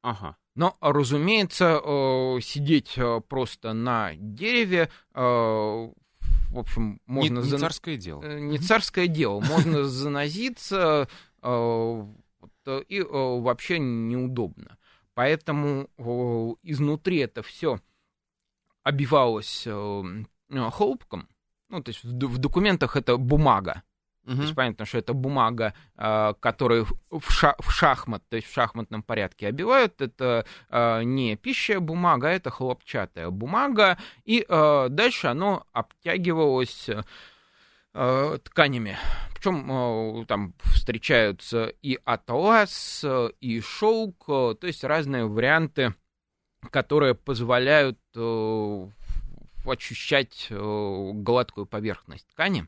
Ага. 0.03 0.38
Но, 0.53 0.78
разумеется, 0.80 1.82
э, 1.84 2.39
сидеть 2.41 2.93
э, 2.97 3.22
просто 3.28 3.74
на 3.74 4.14
дереве, 4.16 4.91
э, 5.16 5.89
в 6.50 6.60
общем, 6.60 7.00
можно... 7.06 7.36
Не, 7.36 7.43
не 7.43 7.50
зан... 7.50 7.60
царское 7.60 7.97
дело. 7.97 8.24
Э, 8.24 8.39
не 8.39 8.58
царское 8.58 9.08
дело. 9.08 9.39
Можно 9.39 9.84
занозиться, 9.86 11.08
э, 11.41 12.06
и 12.88 13.00
э, 13.00 13.06
вообще 13.06 13.80
неудобно. 13.80 14.78
Поэтому 15.14 15.89
изнутри 16.64 17.18
это 17.18 17.43
все 17.43 17.82
обивалось 18.84 19.68
хлопком, 20.72 21.28
ну, 21.68 21.84
то 21.84 21.89
есть 21.89 22.04
в 22.04 22.38
документах 22.38 22.95
это 22.95 23.18
бумага. 23.18 23.84
Uh-huh. 24.30 24.36
То 24.36 24.42
есть 24.44 24.56
понятно, 24.56 24.86
что 24.86 24.98
это 25.00 25.14
бумага, 25.14 25.74
э, 25.98 26.34
которую 26.40 26.86
в, 27.10 27.32
ша- 27.32 27.56
в 27.60 27.72
шахмат, 27.72 28.24
то 28.30 28.36
есть 28.36 28.48
в 28.48 28.54
шахматном 28.54 29.02
порядке 29.02 29.48
обивают. 29.48 30.02
Это 30.02 30.46
э, 30.70 31.04
не 31.04 31.36
пища 31.36 31.80
бумага, 31.80 32.28
а 32.28 32.32
это 32.32 32.52
хлопчатая 32.52 33.30
бумага. 33.30 33.98
И 34.26 34.46
э, 34.48 34.88
дальше 34.90 35.28
оно 35.28 35.66
обтягивалось 35.74 36.90
э, 37.94 38.38
тканями. 38.44 38.98
Причем 39.34 40.22
э, 40.22 40.26
там 40.26 40.54
встречаются 40.64 41.74
и 41.82 41.98
атлас, 42.06 43.04
и 43.40 43.62
шелк, 43.62 44.26
то 44.28 44.58
есть 44.62 44.84
разные 44.84 45.26
варианты 45.26 45.96
которые 46.72 47.16
позволяют 47.16 48.00
э, 48.16 48.88
ощущать 49.66 50.48
э, 50.50 51.12
гладкую 51.14 51.66
поверхность 51.66 52.28
ткани. 52.28 52.68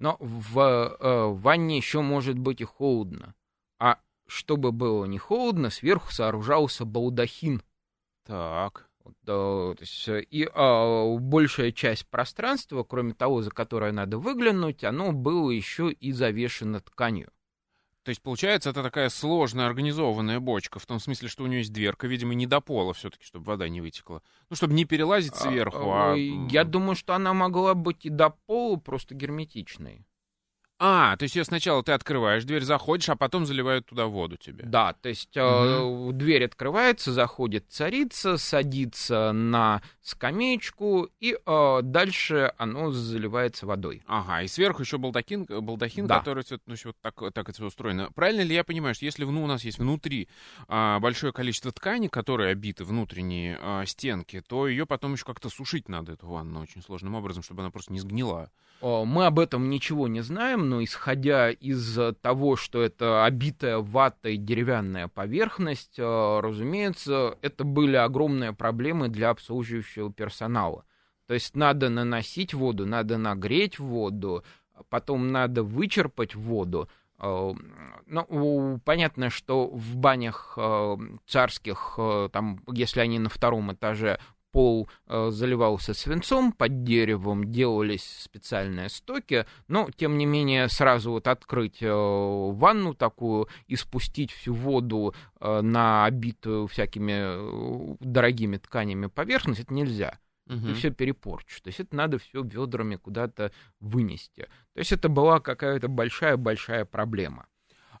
Но 0.00 0.16
в 0.18 0.58
э, 0.58 1.26
ванне 1.28 1.76
еще 1.76 2.00
может 2.00 2.38
быть 2.38 2.62
и 2.62 2.64
холодно. 2.64 3.34
А 3.78 3.98
чтобы 4.26 4.72
было 4.72 5.04
не 5.04 5.18
холодно, 5.18 5.68
сверху 5.68 6.10
сооружался 6.10 6.86
балдахин. 6.86 7.62
Так. 8.26 8.88
Вот, 9.04 9.14
э, 9.22 9.26
то 9.26 9.76
есть, 9.78 10.08
и 10.08 10.44
э, 10.52 11.16
большая 11.18 11.72
часть 11.72 12.06
пространства, 12.08 12.82
кроме 12.82 13.12
того, 13.12 13.42
за 13.42 13.50
которое 13.50 13.92
надо 13.92 14.18
выглянуть, 14.18 14.84
оно 14.84 15.12
было 15.12 15.50
еще 15.50 15.92
и 15.92 16.12
завешено 16.12 16.80
тканью. 16.80 17.30
То 18.02 18.08
есть, 18.08 18.22
получается, 18.22 18.70
это 18.70 18.82
такая 18.82 19.10
сложная 19.10 19.66
организованная 19.66 20.40
бочка, 20.40 20.78
в 20.78 20.86
том 20.86 21.00
смысле, 21.00 21.28
что 21.28 21.44
у 21.44 21.46
нее 21.46 21.58
есть 21.58 21.72
дверка, 21.72 22.06
видимо, 22.06 22.34
не 22.34 22.46
до 22.46 22.60
пола 22.60 22.94
все-таки, 22.94 23.24
чтобы 23.24 23.44
вода 23.44 23.68
не 23.68 23.82
вытекла. 23.82 24.22
Ну, 24.48 24.56
чтобы 24.56 24.72
не 24.72 24.86
перелазить 24.86 25.36
сверху, 25.36 25.90
а... 25.92 26.14
Я 26.14 26.64
думаю, 26.64 26.96
что 26.96 27.14
она 27.14 27.34
могла 27.34 27.74
быть 27.74 28.06
и 28.06 28.08
до 28.08 28.30
пола, 28.30 28.76
просто 28.76 29.14
герметичной. 29.14 30.06
А, 30.82 31.14
то 31.18 31.24
есть 31.24 31.36
ее 31.36 31.44
сначала 31.44 31.82
ты 31.82 31.92
открываешь, 31.92 32.44
дверь 32.44 32.62
заходишь, 32.62 33.10
а 33.10 33.14
потом 33.14 33.44
заливают 33.44 33.84
туда 33.84 34.06
воду 34.06 34.38
тебе. 34.38 34.64
Да, 34.64 34.94
то 34.94 35.10
есть 35.10 35.36
угу. 35.36 36.10
э, 36.10 36.12
дверь 36.14 36.46
открывается, 36.46 37.12
заходит 37.12 37.66
царица, 37.68 38.38
садится 38.38 39.32
на 39.32 39.82
скамеечку, 40.00 41.10
и 41.20 41.36
э, 41.44 41.80
дальше 41.82 42.54
оно 42.56 42.92
заливается 42.92 43.66
водой. 43.66 44.02
Ага, 44.06 44.40
и 44.40 44.48
сверху 44.48 44.80
еще 44.80 44.96
балдахин, 44.96 45.44
балдахин 45.44 46.06
да. 46.06 46.20
который 46.20 46.44
ну, 46.64 46.74
вот 46.82 46.96
так, 47.02 47.22
так 47.34 47.50
это 47.50 47.62
устроено. 47.62 48.10
Правильно 48.14 48.40
ли 48.40 48.54
я 48.54 48.64
понимаю, 48.64 48.94
что 48.94 49.04
если 49.04 49.24
ну, 49.24 49.44
у 49.44 49.46
нас 49.46 49.62
есть 49.64 49.78
внутри 49.78 50.30
э, 50.66 50.98
большое 50.98 51.34
количество 51.34 51.72
ткани, 51.72 52.08
которые 52.08 52.52
обиты 52.52 52.84
внутренние 52.84 53.58
э, 53.60 53.84
стенки, 53.84 54.42
то 54.48 54.66
ее 54.66 54.86
потом 54.86 55.12
еще 55.12 55.26
как-то 55.26 55.50
сушить 55.50 55.90
надо, 55.90 56.12
эту 56.12 56.26
ванну, 56.26 56.62
очень 56.62 56.80
сложным 56.80 57.16
образом, 57.16 57.42
чтобы 57.42 57.60
она 57.60 57.70
просто 57.70 57.92
не 57.92 58.00
сгнила? 58.00 58.50
Мы 58.82 59.26
об 59.26 59.38
этом 59.38 59.68
ничего 59.68 60.08
не 60.08 60.22
знаем, 60.22 60.69
но 60.70 60.84
исходя 60.84 61.50
из 61.50 61.98
того, 62.22 62.54
что 62.54 62.80
это 62.80 63.24
обитая 63.24 63.78
ватой 63.78 64.36
деревянная 64.36 65.08
поверхность, 65.08 65.98
э, 65.98 66.40
разумеется, 66.40 67.36
это 67.42 67.64
были 67.64 67.96
огромные 67.96 68.52
проблемы 68.52 69.08
для 69.08 69.30
обслуживающего 69.30 70.12
персонала. 70.12 70.84
То 71.26 71.34
есть 71.34 71.56
надо 71.56 71.88
наносить 71.88 72.54
воду, 72.54 72.86
надо 72.86 73.18
нагреть 73.18 73.80
воду, 73.80 74.44
потом 74.90 75.32
надо 75.32 75.64
вычерпать 75.64 76.36
воду. 76.36 76.88
Э, 77.18 77.52
ну, 78.06 78.80
понятно, 78.84 79.28
что 79.28 79.66
в 79.66 79.96
банях 79.96 80.54
э, 80.56 80.96
царских, 81.26 81.98
там, 82.32 82.62
если 82.70 83.00
они 83.00 83.18
на 83.18 83.28
втором 83.28 83.72
этаже, 83.72 84.20
пол 84.52 84.88
э, 85.06 85.30
заливался 85.30 85.94
свинцом, 85.94 86.52
под 86.52 86.82
деревом 86.82 87.50
делались 87.50 88.22
специальные 88.22 88.88
стоки, 88.88 89.46
но, 89.68 89.88
тем 89.96 90.18
не 90.18 90.26
менее, 90.26 90.68
сразу 90.68 91.12
вот 91.12 91.28
открыть 91.28 91.82
э, 91.82 91.88
ванну 91.90 92.94
такую 92.94 93.48
и 93.66 93.76
спустить 93.76 94.32
всю 94.32 94.54
воду 94.54 95.14
э, 95.40 95.60
на 95.60 96.04
обитую 96.04 96.66
всякими 96.66 97.96
дорогими 98.02 98.56
тканями 98.56 99.06
поверхность, 99.06 99.60
это 99.60 99.74
нельзя. 99.74 100.18
Угу. 100.46 100.66
Ты 100.66 100.74
все 100.74 100.90
перепорчишь. 100.90 101.60
То 101.60 101.68
есть 101.68 101.80
это 101.80 101.94
надо 101.94 102.18
все 102.18 102.42
ведрами 102.42 102.96
куда-то 102.96 103.52
вынести. 103.78 104.48
То 104.74 104.78
есть 104.80 104.92
это 104.92 105.08
была 105.08 105.38
какая-то 105.38 105.88
большая-большая 105.88 106.84
проблема. 106.84 107.46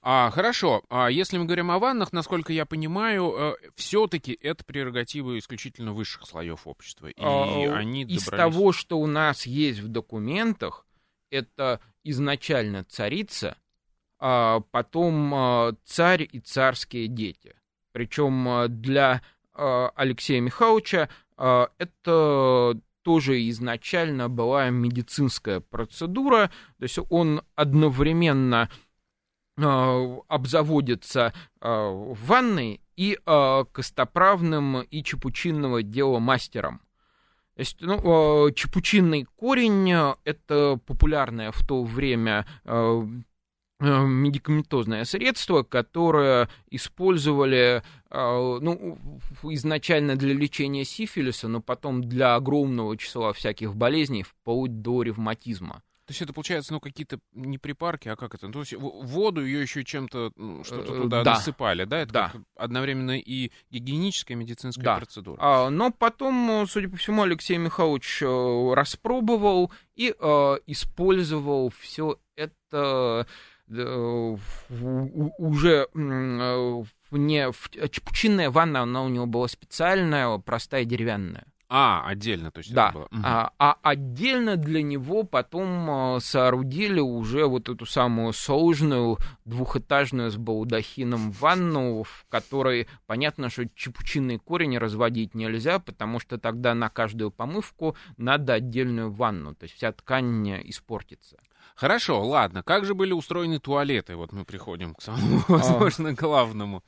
А, 0.02 0.30
хорошо. 0.30 0.82
А 0.88 1.08
если 1.08 1.36
мы 1.36 1.44
говорим 1.44 1.70
о 1.70 1.78
ваннах, 1.78 2.12
насколько 2.12 2.52
я 2.52 2.64
понимаю, 2.64 3.34
э, 3.36 3.54
все-таки 3.74 4.32
это 4.40 4.64
прерогатива 4.64 5.38
исключительно 5.38 5.92
высших 5.92 6.26
слоев 6.26 6.66
общества. 6.66 7.08
И 7.08 7.14
а, 7.18 7.76
они 7.76 8.04
добрались... 8.04 8.22
Из 8.22 8.24
того, 8.24 8.72
что 8.72 8.98
у 8.98 9.06
нас 9.06 9.46
есть 9.46 9.80
в 9.80 9.88
документах, 9.88 10.86
это 11.30 11.80
изначально 12.02 12.84
царица, 12.84 13.56
а 14.18 14.60
потом 14.70 15.34
а, 15.34 15.72
царь 15.84 16.28
и 16.30 16.40
царские 16.40 17.08
дети. 17.08 17.54
Причем 17.92 18.48
а, 18.48 18.68
для 18.68 19.22
а, 19.54 19.90
Алексея 19.96 20.40
Михайловича 20.40 21.08
это 21.38 22.78
тоже 23.02 23.48
изначально 23.48 24.28
была 24.28 24.68
медицинская 24.68 25.60
процедура, 25.60 26.50
то 26.78 26.82
есть 26.82 26.98
он 27.08 27.40
одновременно 27.54 28.68
обзаводится 29.62 31.32
э, 31.60 32.14
ванной 32.26 32.80
и 32.96 33.18
э, 33.24 33.64
костоправным 33.72 34.82
и 34.82 35.02
чепучинного 35.02 35.82
дела 35.82 36.18
мастером. 36.18 36.80
То 37.56 37.60
есть, 37.60 37.76
ну, 37.80 38.50
чепучинный 38.52 39.26
корень— 39.36 39.92
это 40.24 40.80
популярное 40.86 41.52
в 41.52 41.66
то 41.66 41.82
время 41.82 42.46
медикаментозное 43.80 45.04
средство, 45.04 45.62
которое 45.62 46.48
использовали 46.70 47.82
ну, 48.10 48.98
изначально 49.42 50.16
для 50.16 50.32
лечения 50.32 50.84
сифилиса, 50.84 51.48
но 51.48 51.60
потом 51.60 52.04
для 52.04 52.34
огромного 52.34 52.96
числа 52.96 53.32
всяких 53.32 53.74
болезней, 53.74 54.22
вплоть 54.22 54.80
до 54.80 55.02
ревматизма. 55.02 55.82
То 56.10 56.12
есть 56.12 56.22
это 56.22 56.32
получается, 56.32 56.72
ну, 56.72 56.80
какие-то 56.80 57.20
не 57.34 57.56
припарки, 57.56 58.08
а 58.08 58.16
как 58.16 58.34
это? 58.34 58.48
Ну, 58.48 58.52
то 58.52 58.58
есть 58.58 58.74
воду 58.74 59.46
ее 59.46 59.62
еще 59.62 59.84
чем-то, 59.84 60.32
ну, 60.34 60.64
что-то 60.64 60.92
э, 60.92 61.02
туда 61.02 61.22
да. 61.22 61.34
насыпали, 61.34 61.84
да? 61.84 61.98
Это 61.98 62.12
да. 62.12 62.32
одновременно 62.56 63.16
и 63.16 63.52
гигиеническая 63.70 64.36
медицинская 64.36 64.84
да. 64.84 64.96
процедура. 64.96 65.38
А, 65.40 65.70
но 65.70 65.92
потом, 65.92 66.62
уже 66.62 66.88
по 66.88 66.96
всему, 66.96 67.22
Алексей 67.22 67.58
Михайлович 67.58 68.24
э, 68.24 68.74
распробовал 68.74 69.70
и 69.94 70.12
э, 70.18 70.56
использовал 70.66 71.72
все 71.78 72.18
это 72.34 73.28
уже 73.68 75.86
не 77.12 77.52
в, 77.52 77.70
чепучинная 77.88 78.50
ванна, 78.50 78.80
она 78.80 79.04
у 79.04 79.08
него 79.08 79.26
была 79.26 79.46
специальная, 79.46 80.38
простая 80.38 80.84
деревянная. 80.84 81.46
А, 81.72 82.02
отдельно, 82.04 82.50
то 82.50 82.58
есть 82.58 82.74
да. 82.74 82.92
Угу. 82.92 83.20
А, 83.22 83.52
а 83.56 83.76
отдельно 83.82 84.56
для 84.56 84.82
него 84.82 85.22
потом 85.22 86.16
э, 86.16 86.20
соорудили 86.20 86.98
уже 86.98 87.46
вот 87.46 87.68
эту 87.68 87.86
самую 87.86 88.32
сложную 88.32 89.18
двухэтажную 89.44 90.32
с 90.32 90.36
балдахином 90.36 91.30
ванну, 91.30 92.02
в 92.02 92.26
которой 92.28 92.88
понятно, 93.06 93.50
что 93.50 93.68
чепучинный 93.76 94.38
корень 94.38 94.78
разводить 94.78 95.36
нельзя, 95.36 95.78
потому 95.78 96.18
что 96.18 96.38
тогда 96.38 96.74
на 96.74 96.88
каждую 96.88 97.30
помывку 97.30 97.94
надо 98.16 98.54
отдельную 98.54 99.12
ванну, 99.12 99.54
то 99.54 99.62
есть 99.62 99.76
вся 99.76 99.92
ткань 99.92 100.68
испортится. 100.68 101.36
Хорошо, 101.76 102.26
ладно. 102.26 102.64
Как 102.64 102.84
же 102.84 102.94
были 102.94 103.12
устроены 103.12 103.60
туалеты? 103.60 104.16
Вот 104.16 104.32
мы 104.32 104.44
приходим 104.44 104.94
к 104.94 105.02
самому, 105.02 105.38
а. 105.46 105.52
возможно, 105.52 106.12
главному. 106.14 106.82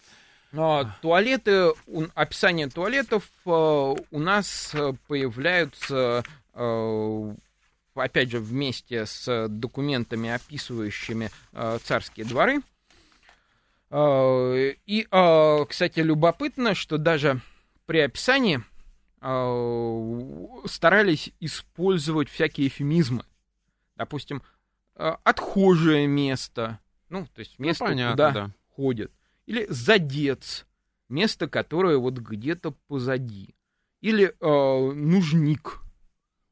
Туалеты, 0.52 1.72
описание 2.14 2.68
туалетов 2.68 3.30
э, 3.46 3.50
у 3.50 4.18
нас 4.18 4.74
э, 4.74 4.92
появляются, 5.08 6.22
э, 6.52 7.34
опять 7.94 8.30
же, 8.30 8.38
вместе 8.38 9.06
с 9.06 9.48
документами, 9.48 10.28
описывающими 10.28 11.30
царские 11.84 12.26
дворы. 12.26 12.60
И, 13.94 15.06
кстати, 15.68 16.00
любопытно, 16.00 16.74
что 16.74 16.96
даже 16.96 17.40
при 17.84 17.98
описании 17.98 18.62
старались 20.66 21.30
использовать 21.40 22.30
всякие 22.30 22.68
эфемизмы. 22.68 23.24
Допустим, 23.96 24.42
отхожее 24.94 26.06
место, 26.06 26.78
ну, 27.10 27.26
то 27.26 27.40
есть 27.40 27.56
ну, 27.58 27.66
место, 27.66 27.84
ну, 27.84 27.90
понятно, 27.90 28.12
куда 28.12 28.32
да. 28.32 28.50
ходят 28.74 29.12
или 29.46 29.66
задец, 29.68 30.66
место, 31.08 31.48
которое 31.48 31.98
вот 31.98 32.14
где-то 32.14 32.72
позади, 32.88 33.54
или 34.00 34.34
э, 34.38 34.92
нужник, 34.94 35.80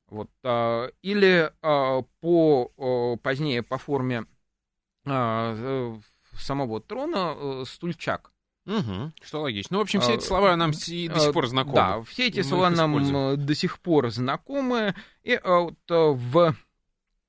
вот, 0.09 0.31
э, 0.43 0.91
или 1.03 1.51
э, 1.63 2.03
по 2.21 2.73
э, 2.77 3.17
позднее 3.23 3.63
по 3.63 3.79
форме 3.79 4.27
э, 5.07 5.99
самого 6.35 6.81
трона 6.81 7.35
э, 7.37 7.65
стульчак. 7.67 8.33
Угу, 8.67 9.13
что 9.23 9.41
логично. 9.41 9.75
Ну, 9.75 9.79
в 9.81 9.83
общем, 9.83 10.01
все 10.01 10.15
эти 10.15 10.25
слова 10.25 10.55
нам 10.55 10.73
и 10.87 11.09
до 11.09 11.19
сих 11.19 11.33
пор 11.33 11.47
знакомы. 11.49 11.75
Да, 11.75 12.03
все 12.03 12.29
эти 12.29 12.43
слова 12.43 12.71
нам 12.71 13.45
до 13.45 13.55
сих 13.55 13.81
пор 13.81 14.11
знакомы. 14.11 14.95
И 15.23 15.41
вот 15.43 15.79
в, 15.89 16.55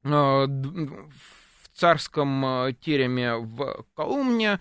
в 0.03 1.69
царском 1.73 2.75
тереме 2.81 3.37
в 3.37 3.85
Коломне 3.95 4.55
Э, 4.55 4.57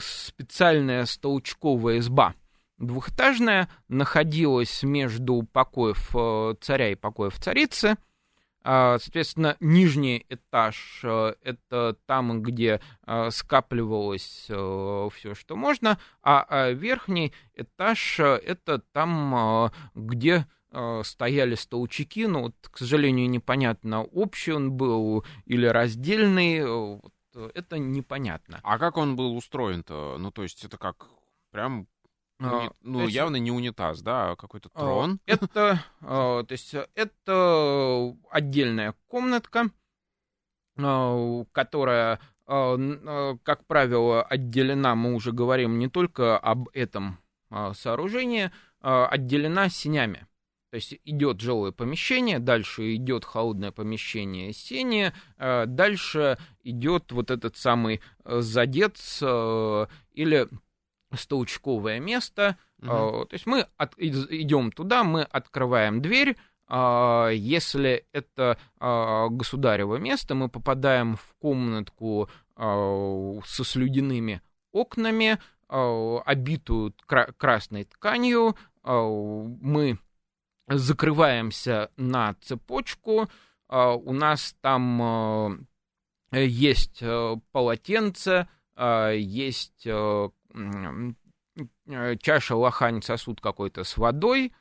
специальная 0.00 1.04
столчковая 1.06 1.98
изба 1.98 2.34
двухэтажная, 2.82 3.68
находилась 3.88 4.82
между 4.82 5.42
покоев 5.42 6.10
э, 6.14 6.54
царя 6.60 6.90
и 6.90 6.94
покоев 6.94 7.38
царицы. 7.38 7.96
А, 8.64 8.98
соответственно, 8.98 9.56
нижний 9.60 10.24
этаж 10.28 11.00
э,— 11.02 11.34
это 11.42 11.96
там, 12.06 12.42
где 12.42 12.80
скапливалось 13.30 14.44
все, 14.44 15.34
что 15.34 15.56
можно, 15.56 15.98
а, 16.22 16.44
а 16.48 16.70
верхний 16.70 17.32
этаж— 17.54 18.20
это 18.20 18.78
там, 18.92 19.72
где 19.94 20.46
стояли 21.02 21.54
столчаки, 21.54 22.26
но, 22.26 22.44
вот, 22.44 22.54
к 22.62 22.78
сожалению, 22.78 23.28
непонятно, 23.28 24.04
общий 24.04 24.52
он 24.52 24.72
был 24.72 25.22
или 25.44 25.66
раздельный, 25.66 26.98
это 27.34 27.78
непонятно. 27.78 28.60
А 28.62 28.78
как 28.78 28.96
он 28.96 29.16
был 29.16 29.36
устроен-то? 29.36 30.16
Ну, 30.18 30.30
то 30.30 30.42
есть 30.42 30.64
это 30.64 30.78
как 30.78 31.08
прям 31.50 31.86
Уни... 32.38 32.66
А, 32.66 32.72
ну, 32.80 33.02
есть... 33.02 33.14
явно 33.14 33.36
не 33.36 33.50
унитаз, 33.52 34.02
да, 34.02 34.32
а 34.32 34.36
какой-то 34.36 34.68
а, 34.74 34.78
трон. 34.80 35.20
Это, 35.26 35.84
то 36.00 36.46
есть, 36.48 36.74
это 36.94 38.16
отдельная 38.30 38.94
комнатка, 39.06 39.70
которая 41.52 42.20
как 42.44 43.64
правило, 43.66 44.22
отделена, 44.24 44.94
мы 44.94 45.14
уже 45.14 45.32
говорим 45.32 45.78
не 45.78 45.88
только 45.88 46.36
об 46.36 46.68
этом 46.74 47.18
сооружении, 47.74 48.50
отделена 48.80 49.68
сенями. 49.68 50.26
То 50.72 50.76
есть 50.76 50.94
идет 51.04 51.38
жилое 51.38 51.70
помещение, 51.70 52.38
дальше 52.38 52.94
идет 52.94 53.26
холодное 53.26 53.72
помещение 53.72 54.54
сени, 54.54 55.12
э, 55.36 55.66
дальше 55.66 56.38
идет 56.62 57.12
вот 57.12 57.30
этот 57.30 57.58
самый 57.58 58.00
э, 58.24 58.40
задец 58.40 59.18
э, 59.20 59.86
или 60.12 60.48
столчковое 61.14 62.00
место. 62.00 62.56
Угу. 62.78 62.86
То 62.86 63.28
есть 63.32 63.44
мы 63.44 63.66
от, 63.76 63.92
идем 63.98 64.72
туда, 64.72 65.04
мы 65.04 65.24
открываем 65.24 66.00
дверь. 66.00 66.38
Если 66.70 68.06
это 68.12 68.56
государево 68.80 69.96
место, 69.96 70.34
мы 70.34 70.48
попадаем 70.48 71.16
в 71.16 71.34
комнатку 71.38 72.30
со 72.56 73.62
слюдяными 73.62 74.40
окнами, 74.72 75.38
обитую 75.68 76.94
красной 77.36 77.84
тканью. 77.84 78.56
Мы 78.84 79.98
закрываемся 80.68 81.90
на 81.96 82.34
цепочку, 82.40 83.28
а, 83.68 83.94
у 83.94 84.12
нас 84.12 84.54
там 84.60 85.66
э, 86.32 86.46
есть 86.46 86.98
э, 87.00 87.36
полотенце, 87.52 88.48
а, 88.74 89.10
есть 89.10 89.86
э, 89.86 90.28
чаша, 92.20 92.56
лохань, 92.56 93.02
сосуд 93.02 93.40
какой-то 93.40 93.84
с 93.84 93.96
водой, 93.96 94.52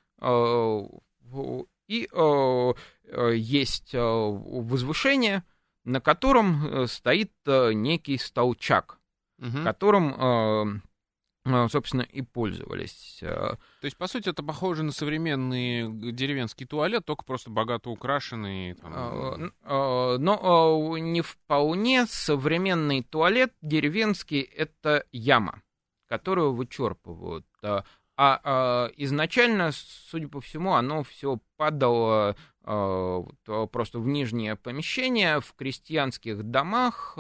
и 1.88 2.10
есть 3.34 3.94
возвышение, 3.94 5.44
на 5.84 6.00
котором 6.00 6.88
стоит 6.88 7.34
некий 7.46 8.18
столчак, 8.18 9.00
угу. 9.40 9.64
которым 9.64 10.16
а, 10.18 10.66
собственно, 11.44 12.04
и 12.04 12.22
пользовались. 12.22 13.20
А. 13.24 13.56
То 13.82 13.86
есть, 13.86 13.98
по 13.98 14.08
сути, 14.08 14.30
это 14.30 14.44
похоже 14.44 14.84
на 14.84 14.92
современный 14.92 15.92
деревенский 16.12 16.68
туалет, 16.68 17.04
только 17.06 17.24
просто 17.26 17.50
богато 17.50 17.90
украшенный. 17.90 18.76
Там... 18.76 19.52
А, 19.64 20.18
но 20.18 20.98
не 20.98 21.22
вполне 21.22 22.06
современный 22.06 23.02
туалет 23.04 23.54
деревенский— 23.62 24.42
это 24.56 25.06
яма, 25.12 25.62
которую 26.08 26.54
вычерпывают. 26.54 27.48
А 28.18 28.92
изначально, 28.98 29.72
судя 29.72 30.28
по 30.28 30.42
всему, 30.42 30.74
оно 30.74 31.02
все 31.04 31.40
падало 31.58 32.36
просто 32.62 33.98
в 33.98 34.06
нижнее 34.06 34.56
помещение, 34.56 35.40
в 35.42 35.56
крестьянских 35.56 36.44
домах. 36.44 37.18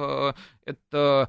Это 0.64 1.28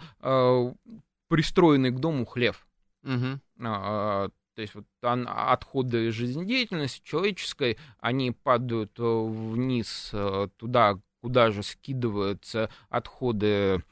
пристроенный 1.29 1.91
к 1.91 1.99
дому 1.99 2.27
хлев. 2.27 2.67
Угу. 3.03 3.41
А, 3.65 4.29
то 4.55 4.63
есть 4.63 4.75
вот 4.75 4.85
отходы 5.03 6.11
жизнедеятельности 6.11 7.03
человеческой, 7.05 7.79
они 7.99 8.33
падают 8.33 8.99
э, 8.99 9.03
вниз 9.03 10.11
э, 10.13 10.49
туда, 10.57 10.99
куда 11.21 11.51
же 11.51 11.63
скидываются 11.63 12.71
отходы 12.89 13.83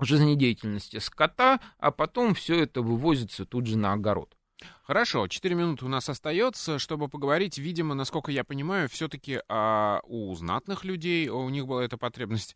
жизнедеятельности 0.00 0.98
скота, 0.98 1.60
а 1.78 1.90
потом 1.90 2.34
все 2.34 2.62
это 2.62 2.82
вывозится 2.82 3.46
тут 3.46 3.66
же 3.66 3.78
на 3.78 3.92
огород. 3.92 4.36
Хорошо, 4.82 5.28
4 5.28 5.54
минуты 5.54 5.84
у 5.84 5.88
нас 5.88 6.08
остается, 6.08 6.78
чтобы 6.78 7.08
поговорить, 7.08 7.58
видимо, 7.58 7.94
насколько 7.94 8.30
я 8.30 8.44
понимаю, 8.44 8.88
все-таки 8.88 9.40
а, 9.48 10.00
у 10.04 10.34
знатных 10.34 10.84
людей, 10.84 11.28
у 11.28 11.48
них 11.48 11.66
была 11.66 11.84
эта 11.84 11.96
потребность 11.96 12.54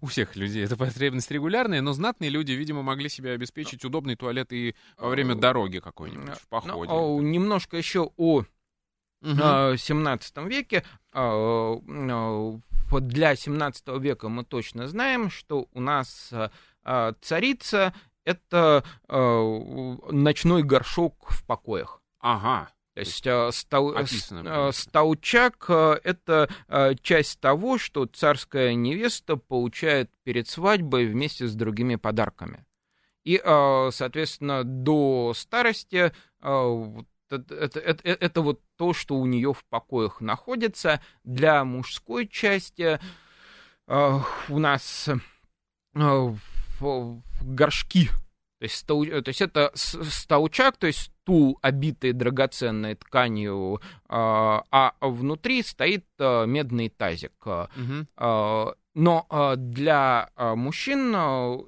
у 0.00 0.06
всех 0.06 0.36
людей 0.36 0.64
эта 0.64 0.76
потребность 0.76 1.30
регулярная, 1.30 1.80
но 1.80 1.92
знатные 1.92 2.30
люди, 2.30 2.52
видимо, 2.52 2.82
могли 2.82 3.08
себе 3.08 3.32
обеспечить 3.32 3.84
удобный 3.84 4.16
туалет 4.16 4.52
и 4.52 4.74
во 4.96 5.08
время 5.08 5.34
дороги 5.34 5.78
какой-нибудь, 5.78 6.38
в 6.38 6.48
походе. 6.48 6.90
Ну, 6.92 7.20
немножко 7.20 7.76
еще 7.76 8.10
о 8.16 8.38
угу. 8.40 8.46
17 9.22 10.36
веке. 10.48 10.84
А, 11.12 11.76
для 12.90 13.34
17 13.34 13.88
века 14.00 14.28
мы 14.28 14.44
точно 14.44 14.86
знаем, 14.88 15.30
что 15.30 15.68
у 15.72 15.80
нас 15.80 16.32
а, 16.84 17.14
царица— 17.20 17.94
это 18.24 18.84
ночной 19.08 20.62
горшок 20.62 21.30
в 21.30 21.44
покоях. 21.44 22.00
Ага. 22.20 22.70
То 22.94 23.00
есть 23.00 23.26
э, 23.26 23.50
стау, 23.52 23.92
э, 23.92 24.72
стаучак 24.72 25.66
э,— 25.68 26.00
это 26.04 26.48
часть 27.02 27.40
того, 27.40 27.76
что 27.76 28.06
царская 28.06 28.74
невеста 28.74 29.36
получает 29.36 30.12
перед 30.22 30.48
свадьбой 30.48 31.06
вместе 31.06 31.48
с 31.48 31.54
другими 31.54 31.96
подарками. 31.96 32.64
И, 33.24 33.40
соответственно, 33.42 34.64
до 34.64 35.32
старости 35.34 36.12
это, 36.42 37.04
это, 37.30 37.80
это, 37.80 38.02
это 38.04 38.40
вот 38.42 38.60
то, 38.76 38.92
что 38.92 39.16
у 39.16 39.24
нее 39.24 39.54
в 39.54 39.64
покоях 39.64 40.20
находится. 40.20 41.00
Для 41.24 41.64
мужской 41.64 42.28
части 42.28 43.00
у 43.86 44.58
нас 44.58 45.08
горшки 47.40 48.10
то 48.64 48.66
есть, 48.66 48.76
стау, 48.76 49.04
то 49.04 49.28
есть 49.28 49.42
это 49.42 49.70
стаучак, 49.74 50.78
то 50.78 50.86
есть 50.86 50.98
стул, 51.00 51.58
обитый 51.60 52.12
драгоценной 52.12 52.94
тканью, 52.94 53.82
а, 54.08 54.64
а 54.70 54.94
внутри 55.02 55.62
стоит 55.62 56.06
а, 56.18 56.46
медный 56.46 56.88
тазик. 56.88 57.46
Угу. 57.46 58.74
Но 58.94 59.54
для 59.56 60.30
мужчин 60.36 61.14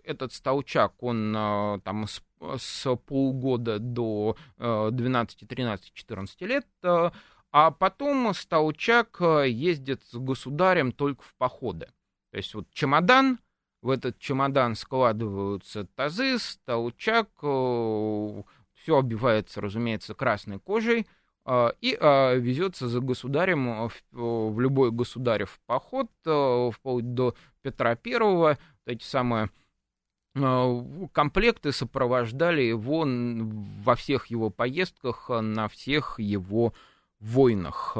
этот 0.04 0.32
стаучак, 0.32 1.02
он 1.02 1.32
там 1.84 2.06
с, 2.06 2.22
с 2.56 2.96
полгода 2.96 3.78
до 3.78 4.36
12, 4.56 5.48
13, 5.48 5.92
14 5.92 6.40
лет, 6.42 6.66
а 6.82 7.70
потом 7.72 8.32
стаучак 8.32 9.20
ездит 9.44 10.02
с 10.04 10.14
государем 10.16 10.92
только 10.92 11.24
в 11.24 11.34
походы. 11.34 11.88
То 12.30 12.36
есть 12.36 12.54
вот 12.54 12.66
чемодан, 12.72 13.38
в 13.86 13.90
этот 13.90 14.18
чемодан 14.18 14.74
складываются 14.74 15.84
тазы, 15.94 16.40
столчак, 16.40 17.28
э, 17.40 18.42
все 18.74 18.98
обивается, 18.98 19.60
разумеется, 19.60 20.12
красной 20.14 20.58
кожей, 20.58 21.06
э, 21.44 21.68
и 21.80 21.96
э, 21.98 22.38
везется 22.38 22.88
за 22.88 23.00
государем 23.00 23.88
в 24.10 24.60
любой 24.60 24.90
государев 24.90 25.60
поход, 25.66 26.10
вплоть 26.20 27.14
до 27.14 27.36
Петра 27.62 27.94
Первого, 27.94 28.58
эти 28.86 29.04
самые 29.04 29.50
комплекты 31.12 31.72
сопровождали 31.72 32.62
его 32.62 33.06
во 33.06 33.94
всех 33.94 34.26
его 34.26 34.50
поездках, 34.50 35.30
на 35.30 35.68
всех 35.68 36.18
его 36.18 36.74
войнах. 37.20 37.96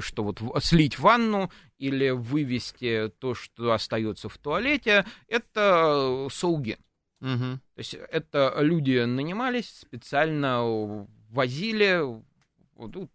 что 0.00 0.22
вот 0.22 0.42
слить 0.62 0.98
ванну 0.98 1.50
или 1.78 2.10
вывести 2.10 3.10
то, 3.20 3.34
что 3.34 3.72
остается 3.72 4.28
в 4.28 4.36
туалете, 4.36 5.06
это 5.26 6.28
солги. 6.30 6.76
Угу. 7.20 7.58
То 7.74 7.78
есть 7.78 7.94
это 7.94 8.54
люди 8.58 9.04
нанимались, 9.04 9.70
специально 9.80 11.06
возили 11.30 12.02
ну, 12.76 13.10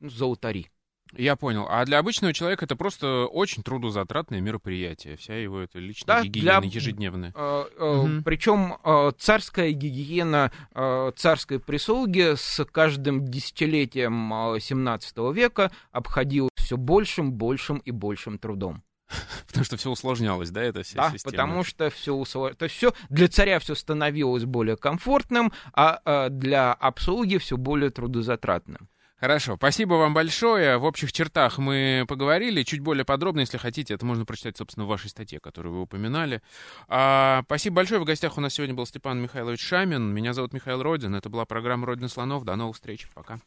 золотари. 0.00 0.70
Я 1.16 1.36
понял. 1.36 1.66
А 1.68 1.84
для 1.86 1.98
обычного 1.98 2.34
человека 2.34 2.66
это 2.66 2.76
просто 2.76 3.26
очень 3.26 3.62
трудозатратное 3.62 4.40
мероприятие. 4.40 5.16
Вся 5.16 5.34
его 5.34 5.60
это 5.60 5.78
личная 5.78 6.06
да, 6.06 6.22
гигиена 6.22 6.60
для... 6.60 6.70
ежедневная. 6.70 7.32
Э, 7.34 7.64
э, 7.76 7.84
угу. 7.84 8.22
Причем 8.24 8.76
э, 8.84 9.12
царская 9.18 9.72
гигиена 9.72 10.52
э, 10.74 11.12
царской 11.16 11.60
прислуги 11.60 12.34
с 12.36 12.62
каждым 12.66 13.24
десятилетием 13.24 14.60
17 14.60 15.14
э, 15.16 15.32
века 15.32 15.70
обходилась 15.92 16.50
все 16.56 16.76
большим, 16.76 17.32
большим 17.32 17.78
и 17.78 17.90
большим 17.90 18.38
трудом. 18.38 18.82
Потому 19.46 19.64
что 19.64 19.76
все 19.76 19.90
усложнялось, 19.90 20.50
да, 20.50 20.62
это 20.62 20.82
вся 20.82 20.96
да, 20.96 21.10
система? 21.12 21.32
потому 21.32 21.64
что 21.64 21.90
все 21.90 22.14
усложнялось. 22.14 22.58
То 22.58 22.64
есть 22.64 22.76
все, 22.76 22.92
для 23.08 23.28
царя 23.28 23.58
все 23.58 23.74
становилось 23.74 24.44
более 24.44 24.76
комфортным, 24.76 25.52
а, 25.72 26.00
а 26.04 26.28
для 26.28 26.72
обслуги 26.72 27.38
все 27.38 27.56
более 27.56 27.90
трудозатратным. 27.90 28.88
Хорошо, 29.20 29.56
спасибо 29.56 29.94
вам 29.94 30.14
большое. 30.14 30.78
В 30.78 30.84
общих 30.84 31.12
чертах 31.12 31.58
мы 31.58 32.04
поговорили. 32.06 32.62
Чуть 32.62 32.78
более 32.78 33.04
подробно, 33.04 33.40
если 33.40 33.58
хотите, 33.58 33.94
это 33.94 34.06
можно 34.06 34.24
прочитать, 34.24 34.56
собственно, 34.56 34.86
в 34.86 34.88
вашей 34.88 35.10
статье, 35.10 35.40
которую 35.40 35.74
вы 35.74 35.80
упоминали. 35.82 36.40
А, 36.86 37.42
спасибо 37.46 37.76
большое. 37.76 38.00
В 38.00 38.04
гостях 38.04 38.38
у 38.38 38.40
нас 38.40 38.54
сегодня 38.54 38.76
был 38.76 38.86
Степан 38.86 39.20
Михайлович 39.20 39.60
Шамин. 39.60 40.14
Меня 40.14 40.34
зовут 40.34 40.52
Михаил 40.52 40.84
Родин. 40.84 41.16
Это 41.16 41.28
была 41.30 41.46
программа 41.46 41.86
«Родина 41.86 42.06
слонов». 42.06 42.44
До 42.44 42.54
новых 42.54 42.76
встреч. 42.76 43.08
Пока. 43.12 43.40